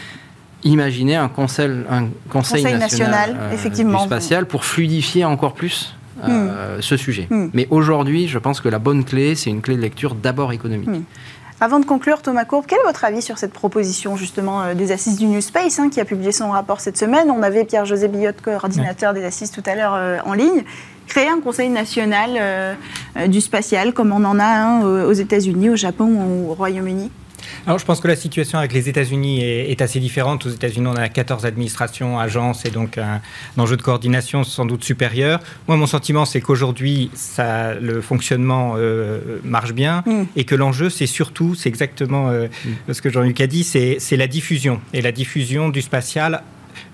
imaginer 0.63 1.15
un 1.15 1.29
conseil, 1.29 1.71
un 1.89 2.09
conseil, 2.29 2.63
national, 2.63 3.37
euh, 3.39 3.53
effectivement. 3.53 4.03
spatial 4.05 4.45
pour 4.45 4.65
fluidifier 4.65 5.25
encore 5.25 5.53
plus 5.53 5.95
euh, 6.27 6.77
hmm. 6.77 6.81
ce 6.81 6.97
sujet. 6.97 7.27
Hmm. 7.29 7.49
Mais 7.53 7.67
aujourd'hui, 7.69 8.27
je 8.27 8.37
pense 8.37 8.61
que 8.61 8.69
la 8.69 8.79
bonne 8.79 9.03
clé, 9.03 9.35
c'est 9.35 9.49
une 9.49 9.61
clé 9.61 9.75
de 9.75 9.81
lecture 9.81 10.15
d'abord 10.15 10.51
économique. 10.51 10.89
Hmm. 10.89 11.03
Avant 11.61 11.79
de 11.79 11.85
conclure, 11.85 12.21
Thomas 12.21 12.45
Courbe, 12.45 12.65
quel 12.67 12.79
est 12.79 12.85
votre 12.85 13.03
avis 13.03 13.21
sur 13.21 13.37
cette 13.37 13.51
proposition 13.51 14.15
justement 14.15 14.61
euh, 14.61 14.73
des 14.73 14.91
assises 14.91 15.17
du 15.17 15.25
New 15.25 15.41
Space 15.41 15.77
hein, 15.79 15.89
qui 15.89 15.99
a 15.99 16.05
publié 16.05 16.31
son 16.31 16.51
rapport 16.51 16.79
cette 16.79 16.97
semaine? 16.97 17.29
On 17.29 17.43
avait 17.43 17.65
Pierre-José 17.65 18.07
Billotte, 18.07 18.41
coordinateur 18.41 19.13
des 19.13 19.25
assises 19.25 19.51
tout 19.51 19.63
à 19.65 19.75
l'heure 19.75 20.25
en 20.25 20.33
ligne. 20.33 20.63
Créer 21.07 21.27
un 21.27 21.41
conseil 21.41 21.69
national 21.69 22.77
du 23.27 23.41
spatial 23.41 23.93
comme 23.93 24.11
on 24.11 24.23
en 24.23 24.39
a 24.39 24.45
un 24.45 24.81
aux 24.83 25.11
États-Unis, 25.11 25.71
au 25.71 25.75
Japon 25.75 26.05
ou 26.05 26.51
au 26.51 26.53
Royaume-Uni? 26.53 27.09
Alors, 27.65 27.79
je 27.79 27.85
pense 27.85 27.99
que 27.99 28.07
la 28.07 28.15
situation 28.15 28.57
avec 28.57 28.73
les 28.73 28.89
États-Unis 28.89 29.41
est, 29.43 29.81
assez 29.81 29.99
différente. 29.99 30.45
Aux 30.45 30.49
États-Unis, 30.49 30.87
on 30.87 30.95
a 30.95 31.09
14 31.09 31.45
administrations, 31.45 32.19
agences, 32.19 32.65
et 32.65 32.69
donc 32.69 32.97
un, 32.97 33.21
enjeu 33.57 33.77
de 33.77 33.81
coordination 33.81 34.43
sans 34.43 34.65
doute 34.65 34.83
supérieur. 34.83 35.39
Moi, 35.67 35.77
mon 35.77 35.87
sentiment, 35.87 36.25
c'est 36.25 36.41
qu'aujourd'hui, 36.41 37.11
le 37.37 38.01
fonctionnement 38.01 38.73
euh, 38.77 39.39
marche 39.43 39.73
bien, 39.73 40.03
mm. 40.05 40.23
et 40.35 40.43
que 40.43 40.55
l'enjeu, 40.55 40.89
c'est 40.89 41.07
surtout, 41.07 41.55
c'est 41.55 41.69
exactement 41.69 42.29
euh, 42.29 42.47
mm. 42.87 42.93
ce 42.93 43.01
que 43.01 43.09
Jean-Luc 43.09 43.39
a 43.41 43.47
dit, 43.47 43.63
c'est 43.63 44.17
la 44.17 44.27
diffusion, 44.27 44.81
et 44.93 45.01
la 45.01 45.11
diffusion 45.11 45.69
du 45.69 45.81
spatial 45.81 46.43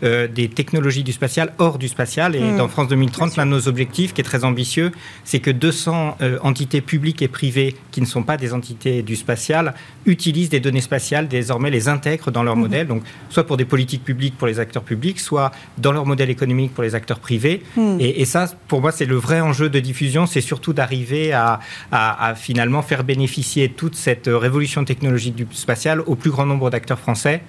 euh, 0.03 0.27
des 0.27 0.49
technologies 0.49 1.03
du 1.03 1.13
spatial 1.13 1.53
hors 1.57 1.77
du 1.77 1.87
spatial. 1.87 2.35
Et 2.35 2.41
hmm. 2.41 2.57
dans 2.57 2.67
France 2.67 2.87
2030, 2.89 3.35
l'un 3.37 3.45
de 3.45 3.51
nos 3.51 3.67
objectifs, 3.67 4.13
qui 4.13 4.21
est 4.21 4.23
très 4.23 4.43
ambitieux, 4.43 4.91
c'est 5.23 5.39
que 5.39 5.51
200 5.51 6.17
euh, 6.21 6.37
entités 6.41 6.81
publiques 6.81 7.21
et 7.21 7.27
privées 7.27 7.75
qui 7.91 8.01
ne 8.01 8.05
sont 8.05 8.23
pas 8.23 8.37
des 8.37 8.53
entités 8.53 9.01
du 9.01 9.15
spatial 9.15 9.73
utilisent 10.05 10.49
des 10.49 10.59
données 10.59 10.81
spatiales, 10.81 11.27
désormais 11.27 11.69
les 11.69 11.87
intègrent 11.87 12.31
dans 12.31 12.43
leur 12.43 12.55
hmm. 12.55 12.61
modèle, 12.61 12.87
donc 12.87 13.03
soit 13.29 13.45
pour 13.45 13.57
des 13.57 13.65
politiques 13.65 14.03
publiques 14.03 14.37
pour 14.37 14.47
les 14.47 14.59
acteurs 14.59 14.83
publics, 14.83 15.19
soit 15.19 15.51
dans 15.77 15.91
leur 15.91 16.05
modèle 16.05 16.29
économique 16.29 16.73
pour 16.73 16.83
les 16.83 16.95
acteurs 16.95 17.19
privés. 17.19 17.63
Hmm. 17.75 17.97
Et, 17.99 18.25
ça, 18.25 18.51
pour 18.67 18.81
moi, 18.81 18.91
c'est 18.91 19.05
le 19.05 19.15
vrai 19.15 19.39
enjeu 19.39 19.69
de 19.69 19.79
diffusion, 19.79 20.25
c'est 20.25 20.41
surtout 20.41 20.73
d'arriver 20.73 21.31
à, 21.31 21.59
à, 21.91 22.33
finalement 22.35 22.81
faire 22.81 23.03
bénéficier 23.03 23.69
toute 23.69 23.95
cette 23.95 24.27
révolution 24.27 24.83
technologique 24.83 25.35
du 25.35 25.47
spatial 25.51 26.01
au 26.01 26.15
plus 26.15 26.31
grand 26.31 26.45
nombre 26.45 26.69
d'acteurs 26.69 26.99
français 26.99 27.41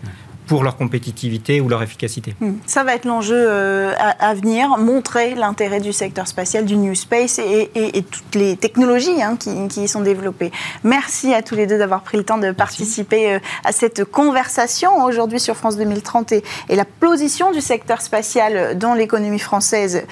pour 0.46 0.62
leur 0.62 0.76
compétitivité 0.76 1.60
ou 1.60 1.68
leur 1.68 1.82
efficacité. 1.82 2.34
Hmm. 2.40 2.54
Ça 2.66 2.84
va 2.84 2.94
être 2.94 3.04
l'enjeu 3.04 3.36
euh, 3.36 3.92
à, 3.96 4.34
venir, 4.34 4.78
montrer 4.78 5.34
l'intérêt 5.34 5.80
du 5.80 5.92
secteur 5.92 6.26
spatial, 6.28 6.64
du 6.64 6.76
New 6.76 6.94
Space 6.94 7.38
et, 7.38 8.02
toutes 8.10 8.34
les 8.34 8.56
technologies 8.56 9.22
hein, 9.22 9.36
qui, 9.36 9.82
y 9.82 9.88
sont 9.88 10.00
développées. 10.00 10.52
Merci 10.84 11.34
à 11.34 11.42
tous 11.42 11.54
les 11.54 11.66
deux 11.66 11.78
d'avoir 11.78 12.02
pris 12.02 12.16
le 12.16 12.24
temps 12.24 12.38
de 12.38 12.52
participer 12.52 13.34
euh, 13.34 13.38
à 13.64 13.72
cette 13.72 14.04
conversation 14.04 15.04
aujourd'hui 15.04 15.40
sur 15.40 15.56
France 15.56 15.76
2030 15.76 16.32
et, 16.32 16.42
la 16.68 16.84
position 16.84 17.52
du 17.52 17.60
secteur 17.60 18.02
spatial 18.02 18.76
dans 18.76 18.94
l'économie 18.94 19.38
française 19.38 20.04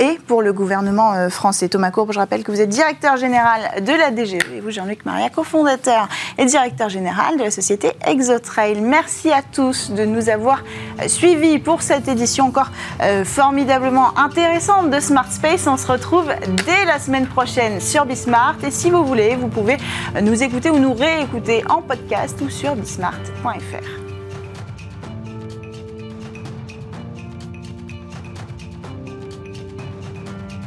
et 0.00 0.18
pour 0.26 0.42
le 0.42 0.52
gouvernement 0.52 1.12
euh, 1.12 1.28
français. 1.28 1.68
Thomas 1.68 1.90
Courbe, 1.90 2.12
je 2.12 2.18
rappelle 2.18 2.42
que 2.42 2.50
vous 2.50 2.60
êtes 2.60 2.70
directeur 2.70 3.16
général 3.16 3.84
de 3.84 3.92
la 3.92 4.10
DGE 4.10 4.34
et 4.54 4.60
vous, 4.60 4.70
Jean-Luc 4.70 5.04
Maria, 5.04 5.28
cofondateur 5.28 6.08
et 6.38 6.46
directeur 6.46 6.88
général 6.88 7.36
de 7.36 7.44
la 7.44 7.50
société 7.50 7.92
Exotrail. 8.06 8.80
Merci 8.80 9.30
à 9.30 9.42
tous 9.42 9.90
de 9.90 10.04
nous 10.04 10.28
avoir 10.28 10.64
euh, 11.00 11.06
suivis 11.06 11.58
pour 11.58 11.82
cette 11.82 12.08
édition 12.08 12.46
encore 12.46 12.70
euh, 13.02 13.24
formidablement 13.24 14.18
intéressante 14.18 14.90
de 14.90 14.98
Smart 14.98 15.30
Space. 15.30 15.66
On 15.66 15.76
se 15.76 15.86
retrouve 15.86 16.26
dès 16.66 16.84
la 16.86 16.98
semaine 16.98 17.26
prochaine 17.26 17.80
sur 17.80 18.06
Bismart 18.06 18.56
et 18.66 18.70
si 18.70 18.90
vous 18.90 19.04
voulez, 19.04 19.36
vous 19.36 19.48
pouvez 19.48 19.76
nous 20.22 20.42
écouter 20.42 20.70
ou 20.70 20.78
nous 20.78 20.94
réécouter 20.94 21.62
en 21.68 21.82
podcast 21.82 22.38
ou 22.40 22.48
sur 22.48 22.74
bismart.fr. 22.74 23.99